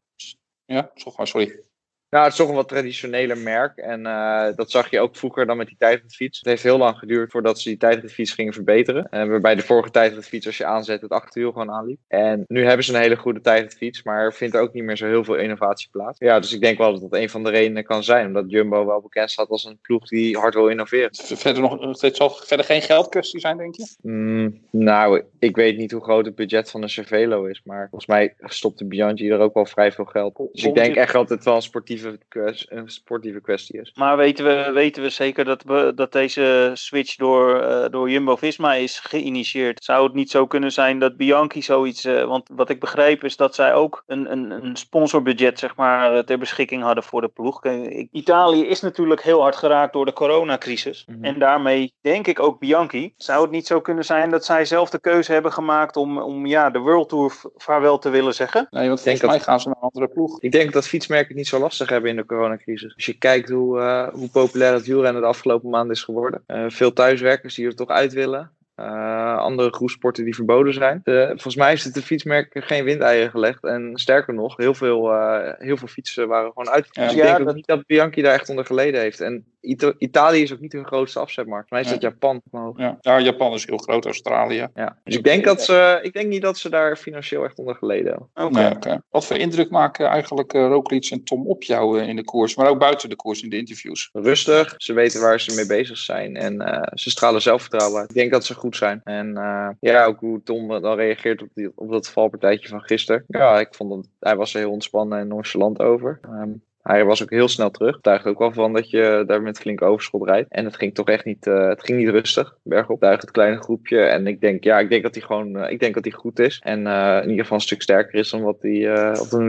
Ja, 0.65 0.91
sorry. 1.23 1.69
Nou, 2.12 2.24
het 2.24 2.34
is 2.34 2.39
toch 2.39 2.50
een 2.50 2.56
wat 2.56 2.68
traditioneler 2.68 3.38
merk. 3.38 3.77
En 3.77 4.06
eh, 4.06 4.48
dat 4.56 4.72
zag 4.72 4.89
je 4.89 5.00
ook 5.00 5.15
vroeger 5.15 5.46
dan 5.46 5.58
met 5.58 5.68
die 5.68 5.75
tijdritfiets. 5.77 6.38
Het 6.38 6.48
heeft 6.48 6.63
heel 6.63 6.77
lang 6.77 6.98
geduurd 6.98 7.32
voordat 7.32 7.60
ze 7.60 7.70
die 7.70 7.77
tijdritfiets 7.77 8.32
gingen 8.32 8.53
verbeteren. 8.53 9.10
En 9.10 9.30
waarbij 9.30 9.56
de 9.56 9.62
vorige 9.62 9.91
tijdritfiets, 9.91 10.46
als 10.46 10.58
je 10.58 10.65
aanzet, 10.65 11.01
het 11.01 11.12
achterwiel 11.12 11.51
gewoon 11.51 11.72
aanliep. 11.72 12.00
En 12.08 12.44
nu 12.48 12.65
hebben 12.65 12.86
ze 12.86 12.94
een 12.94 13.01
hele 13.01 13.15
goede 13.15 13.41
tijdritfiets, 13.41 14.03
maar 14.03 14.24
er 14.24 14.34
vindt 14.34 14.56
er 14.56 14.62
ook 14.62 14.74
niet 14.74 14.84
meer 14.84 14.98
zo 14.98 15.06
heel 15.06 15.24
veel 15.24 15.36
innovatie 15.36 15.89
plaats. 15.91 16.20
Ja, 16.20 16.39
dus 16.39 16.53
ik 16.53 16.62
denk 16.62 16.77
wel 16.77 16.91
dat 16.91 17.01
dat 17.01 17.20
een 17.20 17.30
van 17.30 17.44
de 17.44 17.50
redenen 17.50 17.84
kan 17.84 18.03
zijn. 18.03 18.27
Omdat 18.27 18.51
Jumbo 18.51 18.86
wel 18.86 19.01
bekend 19.01 19.32
staat 19.32 19.50
als 19.50 19.65
een 19.65 19.80
ploeg 19.82 20.08
die 20.08 20.38
hard 20.38 20.53
wil 20.53 20.68
innoveren. 20.68 21.10
Verder 21.13 21.62
nog, 21.62 22.01
het 22.01 22.15
zal 22.15 22.30
verder 22.30 22.65
geen 22.65 22.82
geldkwestie 22.82 23.39
zijn, 23.39 23.58
denk 23.58 23.75
je? 23.75 23.88
Mm, 24.01 24.62
nou, 24.70 25.24
ik 25.39 25.56
weet 25.56 25.77
niet 25.77 25.91
hoe 25.91 26.03
groot 26.03 26.25
het 26.25 26.36
budget 26.36 26.72
van 26.72 26.82
een 26.82 26.89
Cervelo 26.89 27.46
is. 27.46 27.62
Maar 27.63 27.88
volgens 27.89 28.10
mij 28.10 28.34
stopte 28.39 28.86
Bianchi 28.86 29.30
er 29.30 29.39
ook 29.39 29.53
wel 29.53 29.65
vrij 29.65 29.91
veel 29.91 30.06
geld 30.06 30.38
op. 30.38 30.53
Dus 30.53 30.63
ik 30.63 30.75
denk 30.75 30.96
echt 30.96 31.13
dat 31.13 31.30
het 31.30 31.44
wel 31.44 31.56
een 31.56 31.62
sportieve, 32.01 32.65
een 32.75 32.89
sportieve 32.89 33.41
kwestie 33.41 33.81
is. 33.81 33.91
Maar 33.96 34.17
weten 34.17 34.46
we, 34.46 34.72
weten 34.74 35.03
we 35.03 35.10
zeker 35.10 35.46
dat, 35.46 35.63
we, 35.63 35.91
dat 35.96 36.12
deze 36.12 36.72
switch 36.74 37.15
door, 37.15 37.62
eh, 37.62 37.89
door 37.89 38.10
Jumbo-Visma 38.10 38.74
is 38.74 39.00
geïnitieerd? 39.00 39.84
Zou 39.84 40.03
het 40.03 40.13
niet 40.13 40.29
zo 40.31 40.48
kunnen 40.48 40.72
zijn 40.72 41.00
dat 41.00 41.17
Bianchi 41.17 41.62
zoiets... 41.62 42.05
eh, 42.05 42.24
want 42.24 42.50
wat 42.53 42.70
ik 42.70 42.79
begreep 42.79 43.24
is 43.24 43.36
dat 43.38 43.55
zij 43.55 43.74
ook 43.74 44.03
een, 44.08 44.31
een, 44.31 44.51
een 44.51 44.75
sponsorbudget 44.77 45.60
zeg 45.60 45.75
maar, 45.75 46.13
eh, 46.15 46.24
ter 46.24 46.38
beschikking 46.39 46.84
hadden 46.84 47.03
voor 47.03 47.22
de 47.22 47.27
ploeg. 47.27 47.63
Ik- 47.65 48.08
Italië 48.12 48.65
is 48.65 48.81
natuurlijk 48.81 49.22
heel 49.24 49.41
hard 49.41 49.55
geraakt 49.55 49.93
door 49.93 50.05
de 50.05 50.13
coronacrisis. 50.13 51.05
Mhm. 51.08 51.24
En 51.24 51.39
daarmee 51.39 51.93
denk 52.01 52.27
ik 52.27 52.39
ook 52.39 52.60
Bianchi. 52.60 53.13
Zou 53.17 53.41
het 53.41 53.51
niet 53.51 53.67
zo 53.67 53.81
kunnen 53.81 54.05
zijn 54.05 54.29
dat 54.29 54.46
zij 54.46 54.65
zelf 54.65 54.89
de 54.89 55.00
keuze 55.00 55.31
hebben 55.34 55.53
gemaakt 55.53 55.96
om, 55.96 56.17
om 56.17 56.46
ja, 56.46 56.70
de 56.70 56.79
World 56.79 57.10
Tour 57.10 57.34
vaarwel 57.55 58.00
te 58.00 58.10
willen 58.10 58.34
zeggen? 58.34 58.67
Nee, 58.70 58.88
want 58.88 59.00
Ik 59.00 59.05
denk 59.05 59.20
volgens 59.20 59.29
mij 59.29 59.38
dat- 59.38 59.48
gaan 59.48 59.60
ze 59.60 59.67
naar 59.67 59.77
een 59.77 59.89
andere 59.93 60.08
ploeg. 60.08 60.41
Ik 60.41 60.51
denk 60.51 60.74
dat 60.74 60.88
fietsmerken 60.88 61.27
het 61.27 61.38
niet 61.38 61.48
zo 61.48 61.60
lastig 61.60 61.90
hebben 61.91 62.10
in 62.10 62.15
de 62.15 62.25
coronacrisis. 62.25 62.93
Als 62.95 63.05
je 63.05 63.17
kijkt 63.17 63.50
hoe, 63.50 63.79
eh, 63.79 64.07
hoe 64.07 64.29
populair 64.29 64.74
het 64.74 64.86
wielrennen 64.86 65.21
de 65.21 65.27
afgelopen 65.27 65.69
maanden 65.69 65.95
is 65.95 66.03
geworden. 66.03 66.43
Eh, 66.48 66.65
veel 66.67 66.93
thuiswerkers 66.93 67.55
die 67.55 67.65
er 67.65 67.75
toch 67.75 67.89
uit 67.89 68.13
willen. 68.13 68.51
eh, 68.75 69.38
andere 69.38 69.69
groepsporten 69.74 70.24
die 70.24 70.36
verboden 70.36 70.74
zijn. 70.74 71.01
Volgens 71.03 71.55
mij 71.55 71.74
is 71.74 71.83
het 71.83 71.93
de 71.93 72.01
fietsmerk 72.01 72.48
geen 72.53 72.83
windeieren 72.83 73.31
gelegd. 73.31 73.63
En 73.63 73.91
sterker 73.93 74.33
nog, 74.33 74.57
heel 74.57 74.74
veel, 74.74 75.12
uh, 75.13 75.50
heel 75.57 75.77
veel 75.77 75.88
fietsen 75.88 76.27
waren 76.27 76.51
gewoon 76.53 76.69
uit. 76.74 76.88
Ja, 76.91 77.03
dus 77.03 77.12
ik 77.12 77.17
ja, 77.17 77.24
denk 77.25 77.39
ook 77.39 77.45
dat- 77.45 77.55
niet 77.55 77.67
dat 77.67 77.86
Bianchi 77.86 78.21
daar 78.21 78.33
echt 78.33 78.50
onder 78.50 78.65
geleden 78.65 79.01
heeft. 79.01 79.19
En 79.21 79.45
Ita- 79.62 79.94
Italië 79.98 80.41
is 80.41 80.53
ook 80.53 80.60
niet 80.60 80.74
hun 80.74 80.86
grootste 80.86 81.20
afzetmarkt. 81.20 81.70
Volgens 81.70 81.89
mij 81.89 81.98
is 81.98 82.01
dat 82.01 82.12
Japan. 82.12 82.41
omhoog. 82.51 82.77
Ja. 82.77 82.98
ja, 83.01 83.20
Japan 83.20 83.53
is 83.53 83.65
heel 83.65 83.77
groot, 83.77 84.06
Australië. 84.06 84.68
Ja. 84.75 84.98
Dus 85.03 85.15
ik 85.15 85.24
denk, 85.24 85.44
dat 85.44 85.62
ze, 85.62 86.00
ik 86.01 86.13
denk 86.13 86.27
niet 86.27 86.41
dat 86.41 86.58
ze 86.58 86.70
daar 86.70 86.96
financieel 86.96 87.44
echt 87.44 87.58
onder 87.58 87.75
geleden 87.75 88.06
hebben. 88.06 88.30
Oké. 88.34 88.60
Nee, 88.60 88.72
oké. 88.72 89.01
Wat 89.10 89.25
voor 89.25 89.38
indruk 89.38 89.70
maken 89.70 90.06
eigenlijk 90.08 90.53
uh, 90.53 90.68
Roglic 90.68 91.06
en 91.12 91.24
Tom 91.24 91.48
op 91.48 91.63
jou 91.63 92.00
eh, 92.00 92.08
in 92.08 92.15
de 92.15 92.24
koers, 92.24 92.56
maar 92.56 92.70
ook 92.70 92.80
buiten 92.80 93.10
de 93.10 93.15
koers 93.15 93.41
in 93.44 93.50
de 93.50 93.58
interviews? 93.58 94.10
Rustig, 94.13 94.74
ze 94.77 94.94
weten 94.94 95.22
waar 95.22 95.39
ze 95.39 95.56
mee 95.56 95.65
bezig 95.65 95.98
zijn 95.98 96.36
en 96.36 96.62
eh, 96.62 96.91
ze 96.94 97.10
stralen 97.10 97.41
zelfvertrouwen 97.41 98.00
uit. 98.00 98.10
Ik 98.10 98.15
denk 98.15 98.32
dat 98.32 98.46
ze 98.46 98.53
goed 98.53 98.75
zijn. 98.75 99.01
En 99.03 99.38
eh, 99.38 99.70
ja, 99.80 100.06
ook 100.06 100.20
hoe 100.20 100.44
Tom 100.44 100.82
dan 100.82 100.96
reageert 100.96 101.41
op, 101.41 101.50
die, 101.53 101.72
op 101.75 101.91
dat 101.91 102.10
valpartijtje 102.10 102.68
van 102.68 102.82
gisteren. 102.82 103.24
Ja, 103.27 103.60
ik 103.60 103.75
vond 103.75 103.89
dat 103.89 104.08
hij 104.20 104.36
was 104.36 104.53
er 104.53 104.60
heel 104.60 104.72
ontspannen 104.72 105.20
en 105.20 105.27
nonchalant 105.27 105.80
over. 105.80 106.20
Ehm, 106.22 106.51
hij 106.83 107.05
was 107.05 107.23
ook 107.23 107.29
heel 107.29 107.47
snel 107.47 107.71
terug. 107.71 107.93
Het 107.93 108.03
tuigt 108.03 108.25
ook 108.25 108.39
wel 108.39 108.51
van 108.51 108.73
dat 108.73 108.89
je 108.89 109.23
daar 109.27 109.41
met 109.41 109.59
flink 109.59 109.81
overschot 109.81 110.27
rijdt. 110.27 110.51
En 110.51 110.65
het 110.65 110.75
ging 110.75 110.93
toch 110.93 111.07
echt 111.07 111.25
niet, 111.25 111.47
eh, 111.47 111.67
het 111.67 111.83
ging 111.83 111.97
niet 111.97 112.09
rustig. 112.09 112.55
Bergop 112.63 113.00
tuigt 113.00 113.21
het 113.21 113.31
kleine 113.31 113.57
groepje. 113.57 114.00
En 114.00 114.27
ik 114.27 114.41
denk, 114.41 114.63
ja, 114.63 114.79
ik 114.79 114.89
denk 114.89 115.03
dat 115.03 115.15
hij 115.15 115.23
gewoon, 115.23 115.55
eh, 115.55 115.71
ik 115.71 115.79
denk 115.79 115.93
dat 115.93 116.03
hij 116.03 116.13
goed 116.13 116.39
is. 116.39 116.61
En 116.63 116.88
eh, 116.88 117.17
in 117.23 117.29
ieder 117.29 117.41
geval 117.41 117.57
een 117.57 117.63
stuk 117.63 117.81
sterker 117.81 118.19
is 118.19 118.29
dan 118.29 118.41
wat 118.41 118.61
hij, 118.61 118.69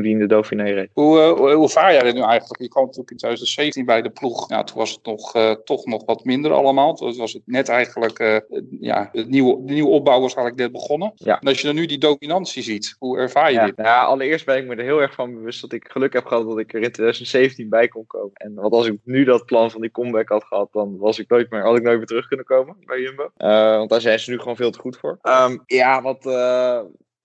in 0.03 0.19
de 0.19 0.27
Dauphiné 0.27 0.71
reed. 0.71 0.91
Hoe, 0.93 1.19
uh, 1.19 1.31
hoe, 1.33 1.53
hoe 1.53 1.69
vaar 1.69 1.93
jij 1.93 2.03
dit 2.03 2.15
nu 2.15 2.21
eigenlijk? 2.21 2.63
Je 2.63 2.69
kwam 2.69 2.85
natuurlijk 2.85 3.11
in 3.11 3.17
2017 3.17 3.85
bij 3.85 4.03
de 4.03 4.11
ploeg. 4.11 4.49
Nou, 4.49 4.65
toen 4.65 4.77
was 4.77 4.91
het 4.91 5.05
nog, 5.05 5.37
uh, 5.37 5.51
toch 5.51 5.87
nog 5.87 6.05
wat 6.05 6.25
minder 6.25 6.53
allemaal. 6.53 6.95
Toen 6.95 7.17
was 7.17 7.33
het 7.33 7.43
net 7.45 7.69
eigenlijk, 7.69 8.19
uh, 8.19 8.37
ja, 8.81 9.09
het 9.13 9.29
nieuwe, 9.29 9.65
de 9.65 9.73
nieuwe 9.73 9.91
opbouw 9.91 10.21
was 10.21 10.35
eigenlijk 10.35 10.57
net 10.57 10.73
begonnen. 10.73 11.13
Ja. 11.15 11.41
En 11.41 11.49
als 11.49 11.61
je 11.61 11.67
dan 11.67 11.77
nu 11.77 11.87
die 11.87 11.99
dominantie 11.99 12.63
ziet, 12.63 12.97
hoe 12.99 13.19
ervaar 13.19 13.51
je 13.51 13.57
Ja, 13.57 13.67
dit? 13.67 13.77
nou 13.77 13.89
ja, 13.89 14.03
allereerst 14.03 14.47
ben 14.47 14.57
ik 14.57 14.67
me 14.67 14.75
er 14.75 14.85
heel 14.85 15.01
erg 15.01 15.15
van 15.15 15.35
bewust 15.35 15.61
dat 15.61 15.73
ik 15.73 15.89
geluk 15.91 16.13
heb 16.13 16.25
gehad 16.25 16.49
dat 16.49 16.59
ik 16.59 16.73
er 16.73 16.83
in 16.83 16.93
2017 16.93 17.22
bij 17.69 17.89
kon 17.89 18.07
komen. 18.07 18.33
En 18.35 18.55
want 18.55 18.73
als 18.73 18.87
ik 18.87 18.99
nu 19.05 19.25
dat 19.25 19.47
plan 19.47 19.71
van 19.71 19.81
die 19.81 19.91
comeback 19.91 20.29
had 20.29 20.45
gehad, 20.45 20.73
dan 20.73 20.99
was 20.99 21.19
ik 21.19 21.29
nooit 21.29 21.51
meer, 21.51 21.63
had 21.63 21.77
ik 21.77 21.83
nooit 21.83 21.97
meer 21.97 22.07
terug 22.07 22.29
kunnen 22.29 22.47
komen 22.47 22.77
bij 22.85 23.01
Jumbo. 23.01 23.23
Uh, 23.39 23.77
want 23.77 23.91
daar 23.91 24.01
zijn 24.01 24.19
ze 24.19 24.31
nu 24.31 24.39
gewoon 24.39 24.57
veel 24.57 24.71
te 24.71 24.79
goed 24.79 24.97
voor. 24.97 25.19
Um, 25.23 25.63
ja, 25.67 26.03
wat 26.03 26.27
uh, 26.27 26.81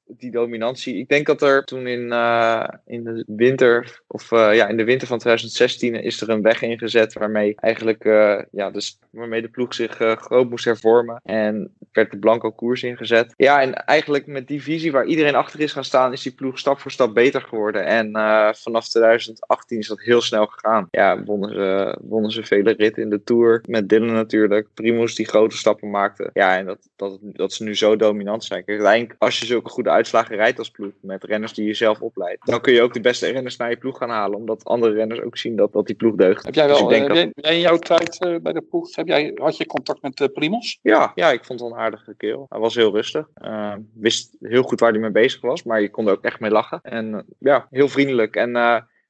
die 0.08 0.32
dominantie. 0.32 0.98
Ik 0.98 1.10
denk 1.10 1.26
dat 1.26 1.42
er 1.42 1.64
toen 1.64 1.88
in, 1.88 2.06
uh, 2.06 2.68
in 2.86 3.04
de 3.04 3.24
winter, 3.28 4.02
of 4.08 4.30
ja, 4.30 4.68
in 4.68 4.78
de 4.78 4.84
winter 4.84 5.08
van 5.08 5.18
2016 5.18 5.96
is 5.96 6.22
er 6.22 6.30
een 6.30 6.42
weg 6.42 6.62
ingezet 6.62 7.14
waarmee 7.14 7.56
eigenlijk, 7.56 8.04
ja, 8.52 8.72
dus 8.72 9.00
waarmee 9.10 9.42
de 9.42 9.50
ploeg 9.50 9.74
zich 9.74 9.96
groot 9.96 10.50
moest 10.50 10.66
hervormen. 10.66 11.22
En 11.24 11.74
werd 11.92 12.12
de 12.12 12.18
blanco 12.18 12.52
koers 12.52 12.84
ingezet. 12.84 13.34
Ja, 13.38 13.62
en 13.62 13.74
eigenlijk 13.74 14.28
met 14.28 14.48
die 14.48 14.62
visie 14.62 14.92
waar 14.92 15.06
iedereen 15.06 15.36
achter 15.36 15.60
is 15.60 15.72
gaan 15.72 15.84
staan, 15.84 16.14
is 16.14 16.22
die 16.22 16.32
ploeg 16.32 16.60
stap 16.60 16.80
voor 16.80 16.92
stap 16.92 17.14
beter 17.14 17.42
geworden. 17.42 17.86
En 17.86 18.12
vanaf 18.56 18.88
2018 18.90 19.78
is 19.78 19.88
dat 19.88 20.02
heel 20.02 20.22
snel 20.22 20.46
gegaan. 20.46 20.88
Ja, 20.92 21.24
wonnen 21.24 21.50
ze, 21.50 21.98
wonnen 22.02 22.32
ze 22.32 22.44
vele 22.44 22.72
ritten 22.72 23.04
in 23.04 23.10
de 23.10 23.24
Tour. 23.24 23.64
Met 23.68 23.90
Dylan 23.90 24.14
natuurlijk. 24.14 24.68
Primus 24.74 25.16
die 25.16 25.28
grote 25.28 25.58
stappen 25.58 25.90
maakte. 25.90 26.30
Ja, 26.34 26.58
en 26.58 26.66
dat, 26.66 26.90
dat, 26.96 27.20
dat 27.22 27.54
ze 27.54 27.64
nu 27.64 27.76
zo 27.76 27.96
dominant 27.96 28.44
zijn. 28.44 28.64
Kijk, 28.66 28.78
uiteindelijk, 28.80 29.16
als 29.20 29.40
je 29.40 29.46
zulke 29.46 29.70
goede 29.70 29.90
uitslagen 29.98 30.36
rijdt 30.36 30.60
als 30.60 30.70
ploeg, 30.70 30.92
met 31.02 31.24
renners 31.24 31.54
die 31.54 31.66
je 31.66 31.74
zelf 31.74 32.02
opleidt, 32.02 32.46
dan 32.46 32.62
kun 32.62 32.74
je 32.74 32.82
ook 32.82 32.94
de 32.94 33.00
beste 33.00 33.30
renners 33.30 33.58
naar 33.58 33.70
je 33.70 33.78
ploeg 33.78 33.98
gaan 33.98 34.10
halen. 34.10 34.38
Omdat 34.38 34.64
andere 34.64 34.94
renners 34.94 35.22
ook 35.22 35.38
zien 35.38 35.56
dat, 35.56 35.74
dat 35.74 35.86
die 35.86 35.96
ploeg 35.96 36.16
deugt. 36.16 36.46
Heb 36.46 36.56
jij 36.56 36.68
wel, 36.68 36.88
dus 36.88 36.98
heb 36.98 37.08
dat... 37.08 37.18
jij, 37.36 37.56
in 37.56 37.60
jouw 37.60 37.78
tijd 37.78 38.26
uh, 38.26 38.40
bij 38.40 38.54
de 38.54 38.62
ploeg, 38.62 38.96
heb 38.96 39.08
jij, 39.08 39.32
had 39.36 39.58
je 39.58 39.66
contact 39.66 40.02
met 40.02 40.20
uh, 40.20 40.28
Primos? 40.34 40.80
Ja, 40.82 41.12
ja, 41.16 41.32
ik 41.32 41.46
vond 41.46 41.60
het 41.60 41.72
een 41.72 41.78
aardige 41.78 42.16
kerel. 42.18 42.46
Hij 42.50 42.60
was 42.60 42.76
heel 42.76 42.92
rustig. 42.92 43.28
Uh, 43.44 43.74
wist 43.94 44.36
heel 44.40 44.64
goed 44.64 44.80
waar 44.80 44.92
hij 44.92 45.00
mee 45.00 45.12
bezig 45.12 45.42
was, 45.42 45.64
maar 45.64 45.82
je 45.82 45.90
kon 45.90 46.08
er 46.08 46.14
ook 46.14 46.24
echt 46.24 46.40
mee 46.40 46.52
lachen. 46.52 46.80
En 46.82 47.26
ja, 47.40 47.68
heel 47.70 47.88
vriendelijk. 47.88 48.36
En 48.36 48.56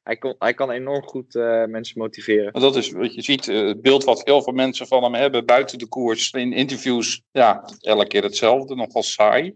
hij, 0.04 0.18
kon, 0.18 0.36
hij 0.40 0.54
kan 0.54 0.72
enorm 0.72 1.04
goed 1.04 1.36
uh, 1.36 1.66
mensen 1.66 2.00
motiveren. 2.00 2.54
Dat 2.54 2.76
is 2.76 2.92
wat 2.92 3.14
je 3.14 3.22
ziet, 3.22 3.48
uh, 3.48 3.68
het 3.68 3.82
beeld 3.82 4.04
wat 4.04 4.22
heel 4.24 4.42
veel 4.42 4.54
mensen 4.54 4.88
van 4.88 5.04
hem 5.04 5.14
hebben 5.14 5.46
buiten 5.46 5.78
de 5.78 5.88
koers. 5.88 6.32
In 6.32 6.54
interviews, 6.54 7.22
ja, 7.32 7.64
elke 7.80 8.08
keer 8.08 8.24
hetzelfde, 8.24 8.76
nogal 8.76 9.04
saai. 9.04 9.56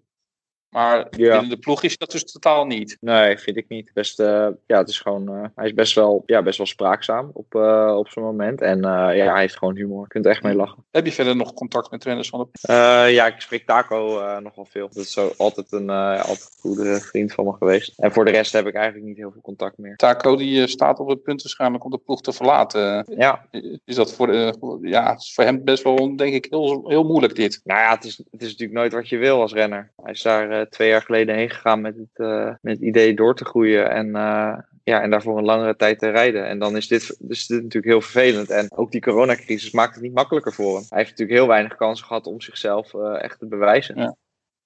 Maar 0.71 1.07
Ja. 1.09 1.31
binnen 1.31 1.49
de 1.49 1.57
ploeg 1.57 1.83
is 1.83 1.97
dat 1.97 2.11
dus 2.11 2.31
totaal 2.31 2.65
niet. 2.65 2.97
Nee, 2.99 3.37
vind 3.37 3.57
ik 3.57 3.65
niet. 3.67 3.91
Best, 3.93 4.19
eh, 4.19 4.47
ja, 4.67 4.77
het 4.77 4.89
is 4.89 4.99
gewoon, 4.99 5.27
eh, 5.27 5.45
hij 5.55 5.65
is 5.65 5.73
best 5.73 5.95
wel, 5.95 6.23
ja, 6.25 6.41
best 6.41 6.57
wel 6.57 6.67
spraakzaam 6.67 7.29
op, 7.33 7.55
eh, 7.55 7.93
op 7.97 8.09
zijn 8.09 8.25
moment. 8.25 8.61
En 8.61 8.79
ja, 8.81 9.31
hij 9.31 9.39
heeft 9.39 9.57
gewoon 9.57 9.75
humor. 9.75 10.01
Je 10.01 10.07
kunt 10.07 10.25
er 10.25 10.31
echt 10.31 10.43
mee 10.43 10.55
lachen. 10.55 10.83
Heb 10.91 11.05
je 11.05 11.11
verder 11.11 11.35
nog 11.35 11.53
contact 11.53 11.91
met 11.91 12.01
trainers 12.01 12.29
van 12.29 12.39
de 12.39 12.45
ploeg? 12.45 12.77
Ja, 13.09 13.25
ik 13.27 13.41
spreek 13.41 13.65
Taco 13.65 14.21
nogal 14.39 14.65
veel. 14.65 14.87
Dat 14.87 15.03
is 15.03 15.11
zo 15.11 15.31
altijd 15.37 15.71
een, 15.71 15.89
altijd 15.89 16.49
een 16.63 16.71
goede 16.71 16.99
vriend 17.01 17.33
van 17.33 17.45
me 17.45 17.53
geweest. 17.53 17.99
En 17.99 18.11
voor 18.11 18.25
de 18.25 18.31
rest 18.31 18.53
heb 18.53 18.67
ik 18.67 18.73
eigenlijk 18.73 19.05
niet 19.05 19.17
heel 19.17 19.31
veel 19.31 19.41
contact 19.41 19.77
meer. 19.77 19.95
Taco 19.95 20.35
die 20.35 20.67
staat 20.67 20.99
op 20.99 21.07
het 21.07 21.23
punt 21.23 21.41
waarschijnlijk 21.41 21.83
om 21.83 21.91
de 21.91 21.97
ploeg 21.97 22.21
te 22.21 22.33
verlaten. 22.33 23.05
Ja, 23.17 23.45
Is 23.85 23.95
dat 23.95 24.13
voor, 24.13 24.33
ja, 24.81 25.15
is 25.15 25.33
voor 25.33 25.43
hem 25.43 25.63
best 25.63 25.83
wel, 25.83 26.15
denk 26.15 26.33
ik, 26.33 26.47
heel, 26.49 26.83
heel 26.89 27.03
moeilijk 27.03 27.35
dit. 27.35 27.61
nou 27.63 27.79
ja, 27.79 27.93
het 27.95 28.03
is, 28.03 28.17
het 28.17 28.41
is 28.41 28.51
natuurlijk 28.51 28.79
nooit 28.79 28.93
wat 28.93 29.09
je 29.09 29.17
wil 29.17 29.41
als 29.41 29.53
renner. 29.53 29.91
Hij 30.01 30.11
is 30.11 30.21
daar 30.21 30.60
twee 30.69 30.89
jaar 30.89 31.01
geleden 31.01 31.35
heen 31.35 31.49
gegaan 31.49 31.81
met 31.81 31.95
het, 31.95 32.27
eh, 32.27 32.45
met 32.61 32.73
het 32.73 32.81
idee 32.81 33.13
door 33.13 33.35
te 33.35 33.45
groeien. 33.45 33.89
En 33.89 34.15
eh, 34.15 34.57
ja, 34.83 35.01
en 35.01 35.09
daarvoor 35.09 35.37
een 35.37 35.43
langere 35.43 35.75
tijd 35.75 35.99
te 35.99 36.09
rijden. 36.09 36.45
En 36.47 36.59
dan 36.59 36.75
is 36.75 36.87
dit, 36.87 37.15
dus 37.19 37.47
dit 37.47 37.61
natuurlijk 37.61 37.91
heel 37.91 38.01
vervelend. 38.01 38.49
En 38.49 38.71
ook 38.75 38.91
die 38.91 39.01
coronacrisis 39.01 39.71
maakt 39.71 39.93
het 39.93 40.03
niet 40.03 40.13
makkelijker 40.13 40.53
voor 40.53 40.75
hem. 40.75 40.85
Hij 40.89 40.97
heeft 40.97 41.09
natuurlijk 41.09 41.37
heel 41.37 41.47
weinig 41.47 41.75
kansen 41.75 42.05
gehad 42.05 42.27
om 42.27 42.41
zichzelf 42.41 42.93
eh, 42.93 43.23
echt 43.23 43.39
te 43.39 43.47
bewijzen. 43.47 43.97
Ja. 43.97 44.15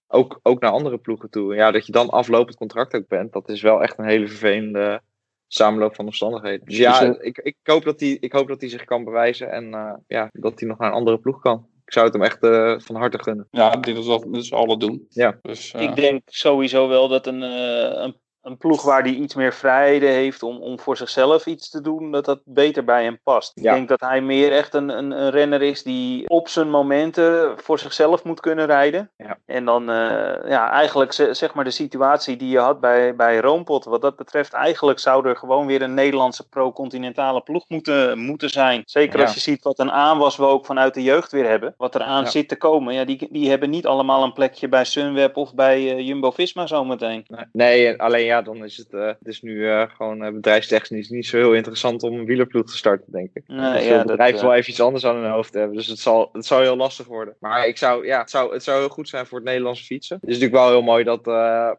Ook, 0.08 0.39
ook 0.43 0.62
naar 0.62 0.71
andere 0.71 0.97
ploegen 0.97 1.29
toe. 1.29 1.55
Ja, 1.55 1.71
dat 1.71 1.86
je 1.86 1.91
dan 1.91 2.10
aflopend 2.10 2.58
contract 2.58 2.95
ook 2.95 3.08
bent, 3.08 3.34
dat 3.34 3.49
is 3.49 3.62
wel 3.62 3.84
echt 3.84 3.97
een 3.97 4.05
hele 4.05 4.27
vervelende 4.27 5.01
samenloop 5.47 5.95
van 5.95 6.05
omstandigheden. 6.05 6.65
Dus 6.65 6.77
ja, 6.77 7.17
ik, 7.19 7.38
ik, 7.38 7.55
hoop 7.63 7.84
dat 7.84 7.99
hij, 7.99 8.17
ik 8.19 8.31
hoop 8.31 8.47
dat 8.47 8.62
hij 8.62 8.69
zich 8.69 8.84
kan 8.84 9.03
bewijzen 9.03 9.51
en 9.51 9.73
eh, 9.73 9.93
ja, 10.08 10.29
dat 10.31 10.60
hij 10.60 10.69
nog 10.69 10.77
naar 10.77 10.88
een 10.88 10.95
andere 10.95 11.19
ploeg 11.19 11.41
kan. 11.41 11.67
Ik 11.86 11.93
zou 11.93 12.06
het 12.06 12.13
hem 12.13 12.24
echt 12.24 12.43
eh, 12.43 12.80
van 12.80 12.95
harte 12.95 13.19
gunnen. 13.24 13.48
Ja, 13.52 13.74
ik 13.74 13.84
denk 13.84 13.98
dat 13.98 14.06
we 14.06 14.12
dat 14.12 14.26
met 14.26 14.45
z'n 14.45 14.56
allen 14.56 14.80
doen. 14.80 15.06
Ja. 15.10 15.39
Dus, 15.41 15.71
eh, 15.71 15.82
Ik 15.82 15.95
denk 15.95 16.21
sowieso 16.26 16.88
wel 16.88 17.08
dat 17.08 17.28
een, 17.28 17.43
eh, 17.43 18.02
een, 18.04 18.15
een 18.45 18.58
ploeg 18.58 18.81
waar 18.81 19.03
die 19.03 19.15
iets 19.15 19.36
meer 19.36 19.53
vrijheden 19.53 20.10
heeft 20.10 20.43
om, 20.43 20.58
om 20.62 20.79
voor 20.79 20.97
zichzelf 20.97 21.45
iets 21.45 21.69
te 21.69 21.81
doen, 21.81 22.12
dat 22.12 22.25
dat 22.25 22.39
beter 22.43 22.84
bij 22.84 23.03
hem 23.03 23.19
past. 23.23 23.51
Ja. 23.55 23.69
Ik 23.71 23.75
denk 23.77 23.88
dat 23.89 23.99
hij 24.10 24.21
meer 24.21 24.51
echt 24.51 24.73
een, 24.73 24.89
een, 24.89 25.12
een 25.12 25.29
renner 25.29 25.62
is 25.62 25.84
die 25.84 26.29
op 26.29 26.47
zijn 26.47 26.69
momenten 26.69 27.53
voor 27.63 27.79
zichzelf 27.79 28.23
moet 28.23 28.39
kunnen 28.39 28.65
rijden. 28.65 29.12
Ja. 29.17 29.38
En 29.45 29.65
dan 29.65 29.89
eh, 29.89 30.49
ja, 30.49 30.71
eigenlijk 30.71 31.13
ze- 31.13 31.34
zeg 31.34 31.53
maar 31.53 31.63
de 31.63 31.71
situatie 31.71 32.38
die 32.38 32.49
je 32.49 32.60
had 32.60 32.79
bij, 32.79 33.15
bij 33.15 33.38
Roompot. 33.39 33.86
Wat 33.86 34.01
dat 34.01 34.15
betreft, 34.15 34.53
eigenlijk 34.53 34.99
zou 34.99 35.27
er 35.29 35.36
gewoon 35.38 35.65
weer 35.65 35.81
een 35.81 35.93
Nederlandse 35.93 36.49
pro-continentale 36.49 37.41
ploeg 37.41 37.65
moeten, 37.67 38.19
moeten 38.19 38.49
zijn. 38.49 38.81
Zeker 38.86 39.17
Ja. 39.19 39.25
als 39.25 39.34
je 39.34 39.39
ziet 39.39 39.63
wat 39.63 39.79
een 39.79 39.91
aanwas 39.91 40.38
we 40.38 40.45
ook 40.45 40.65
vanuit 40.65 40.93
de 40.93 41.03
jeugd 41.03 41.31
weer 41.31 41.47
hebben. 41.49 41.73
Wat 41.77 41.95
er 41.95 42.01
aan 42.01 42.23
Ja. 42.23 42.29
zit 42.29 42.47
te 42.49 42.55
komen. 42.58 42.93
Ja, 42.93 43.05
die, 43.05 43.27
die 43.31 43.49
hebben 43.49 43.69
niet 43.69 43.86
allemaal 43.86 44.23
een 44.23 44.34
plekje 44.34 44.69
bij 44.69 44.86
Sunweb 44.86 45.38
of 45.38 45.53
bij 45.53 45.91
eh, 45.91 46.08
Jumbo-Visma 46.08 46.67
zometeen. 46.67 47.25
Nee, 47.27 47.45
nee, 47.51 48.01
alleen 48.01 48.25
ja, 48.25 48.35
dan 48.41 48.63
is 48.63 48.78
het, 48.78 48.93
eh, 48.93 49.08
het 49.08 49.28
is 49.28 49.41
nu 49.41 49.69
eh, 49.69 49.89
gewoon 49.95 50.24
eh, 50.24 50.34
bedrijfstechnisch 50.34 51.10
niet 51.10 51.26
zo 51.26 51.38
heel 51.38 51.54
interessant 51.54 52.04
om 52.04 52.13
een 52.13 52.26
wielerploeg 52.26 52.65
te 52.65 52.78
starten, 52.78 53.12
denk 53.12 53.30
ik. 53.34 53.43
Nee, 53.48 53.84
ja, 53.84 53.98
dat, 53.98 54.06
bedrijven 54.06 54.39
eh, 54.39 54.45
wel 54.45 54.54
even 54.54 54.69
iets 54.69 54.82
anders 54.82 55.06
aan 55.06 55.15
hun 55.15 55.32
hoofd 55.32 55.54
hebben. 55.54 55.76
Dus 55.76 55.88
het 55.88 56.00
zal, 56.00 56.30
het 56.34 56.45
zal 56.45 56.60
heel 56.60 56.76
lastig 56.76 57.08
worden. 57.08 57.36
Maar 57.39 57.67
ik 57.67 57.78
zou, 57.78 58.06
ja, 58.06 58.19
het, 58.19 58.30
zou, 58.30 58.54
het 58.54 58.63
zou 58.63 58.80
heel 58.80 58.89
goed 58.89 59.10
zijn 59.10 59.26
voor 59.26 59.38
het 59.38 59.48
Nederlandse 59.48 59.84
fietsen. 59.84 60.17
Het 60.21 60.30
is 60.30 60.39
natuurlijk 60.39 60.62
wel 60.63 60.71
heel 60.71 60.82
mooi 60.82 61.04
dat, 61.04 61.24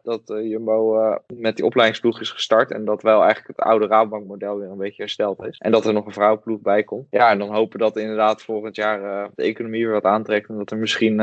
dat 0.03 0.21
Jumbo 0.25 1.15
met 1.33 1.55
die 1.55 1.65
opleidingsploeg 1.65 2.21
is 2.21 2.29
gestart. 2.29 2.71
En 2.71 2.85
dat 2.85 3.01
wel 3.01 3.23
eigenlijk 3.23 3.47
het 3.47 3.65
oude 3.65 3.87
Rabobank 3.87 4.27
model 4.27 4.57
weer 4.57 4.69
een 4.69 4.77
beetje 4.77 5.01
hersteld 5.01 5.43
is. 5.43 5.57
En 5.57 5.71
dat 5.71 5.85
er 5.85 5.93
nog 5.93 6.05
een 6.05 6.13
vrouwenploeg 6.13 6.61
bij 6.61 6.83
komt. 6.83 7.07
Ja, 7.09 7.29
en 7.29 7.39
dan 7.39 7.53
hopen 7.53 7.79
dat 7.79 7.97
inderdaad 7.97 8.41
volgend 8.41 8.75
jaar 8.75 9.29
de 9.35 9.43
economie 9.43 9.83
weer 9.83 9.93
wat 9.93 10.03
aantrekt. 10.03 10.49
En 10.49 10.57
dat 10.57 10.71
er 10.71 10.77
misschien 10.77 11.15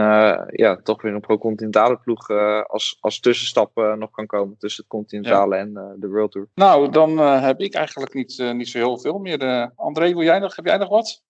ja, 0.50 0.80
toch 0.82 1.02
weer 1.02 1.14
een 1.14 1.20
pro-continentale 1.20 1.96
ploeg 1.96 2.30
als, 2.66 2.98
als 3.00 3.20
tussenstap 3.20 3.94
nog 3.96 4.10
kan 4.10 4.26
komen. 4.26 4.56
Tussen 4.58 4.84
het 4.88 4.92
continentale 5.24 5.56
en 5.56 5.76
eh, 5.76 6.00
de 6.00 6.08
World 6.08 6.32
Tour. 6.32 6.48
Nou, 6.54 6.90
dan 6.90 7.18
eh, 7.18 7.42
heb 7.42 7.60
ik 7.60 7.74
eigenlijk 7.74 8.14
niet, 8.14 8.38
eh, 8.38 8.52
niet 8.52 8.68
zo 8.68 8.78
heel 8.78 8.98
veel 8.98 9.18
meer. 9.18 9.40
Eh, 9.40 9.66
André, 9.76 10.12
wil 10.12 10.22
jij 10.22 10.38
nog, 10.38 10.56
heb 10.56 10.64
jij 10.64 10.76
nog 10.76 10.88
wat? 10.88 11.22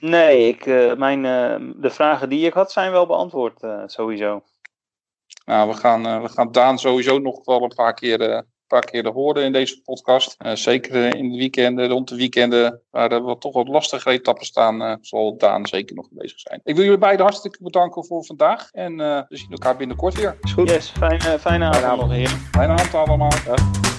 Nee, 0.00 0.48
ik, 0.48 0.66
eh, 0.66 0.94
mijn, 0.94 1.24
eh, 1.24 1.72
de 1.76 1.90
vragen 1.90 2.28
die 2.28 2.46
ik 2.46 2.52
had 2.52 2.72
zijn 2.72 2.92
wel 2.92 3.06
beantwoord, 3.06 3.62
eh, 3.62 3.82
sowieso. 3.86 4.42
Nou, 5.44 5.68
we 5.68 5.74
gaan, 5.74 6.06
eh, 6.06 6.22
we 6.22 6.28
gaan 6.28 6.52
Daan 6.52 6.78
sowieso 6.78 7.18
nog 7.18 7.44
wel 7.44 7.62
een 7.62 7.74
paar 7.74 7.94
keer, 7.94 8.20
eh, 8.20 8.40
paar 8.68 8.84
keer 8.84 9.06
horen 9.06 9.44
in 9.44 9.52
deze 9.52 9.80
podcast. 9.82 10.34
Eh, 10.38 10.54
zeker 10.54 11.16
in 11.16 11.30
de 11.30 11.38
weekenden, 11.38 11.88
rond 11.88 12.08
de 12.08 12.16
weekenden, 12.16 12.80
waar 12.90 13.12
er 13.12 13.22
wat, 13.22 13.40
toch 13.40 13.52
wat 13.52 13.68
lastige 13.68 14.10
etappen 14.10 14.46
staan, 14.46 14.82
eh, 14.82 14.94
zal 15.00 15.36
Daan 15.36 15.66
zeker 15.66 15.94
nog 15.94 16.06
bezig 16.10 16.40
zijn. 16.40 16.60
Ik 16.64 16.74
wil 16.74 16.84
jullie 16.84 16.98
beiden 16.98 17.24
hartstikke 17.24 17.58
bedanken 17.62 18.04
voor 18.04 18.24
vandaag. 18.24 18.68
En 18.72 19.00
eh, 19.00 19.20
we 19.28 19.36
zien 19.36 19.50
elkaar 19.50 19.76
binnenkort 19.76 20.14
weer. 20.14 20.36
Is 20.42 20.52
goed? 20.52 20.70
Yes, 20.70 20.90
fijne, 20.90 21.38
fijne 21.38 21.64
avond 21.64 21.84
avond. 21.84 22.00
nog, 22.00 22.10
heer. 22.10 22.28
Fijne 22.28 22.72
avond 22.72 22.94
allemaal. 22.94 23.32
Ja. 23.46 23.97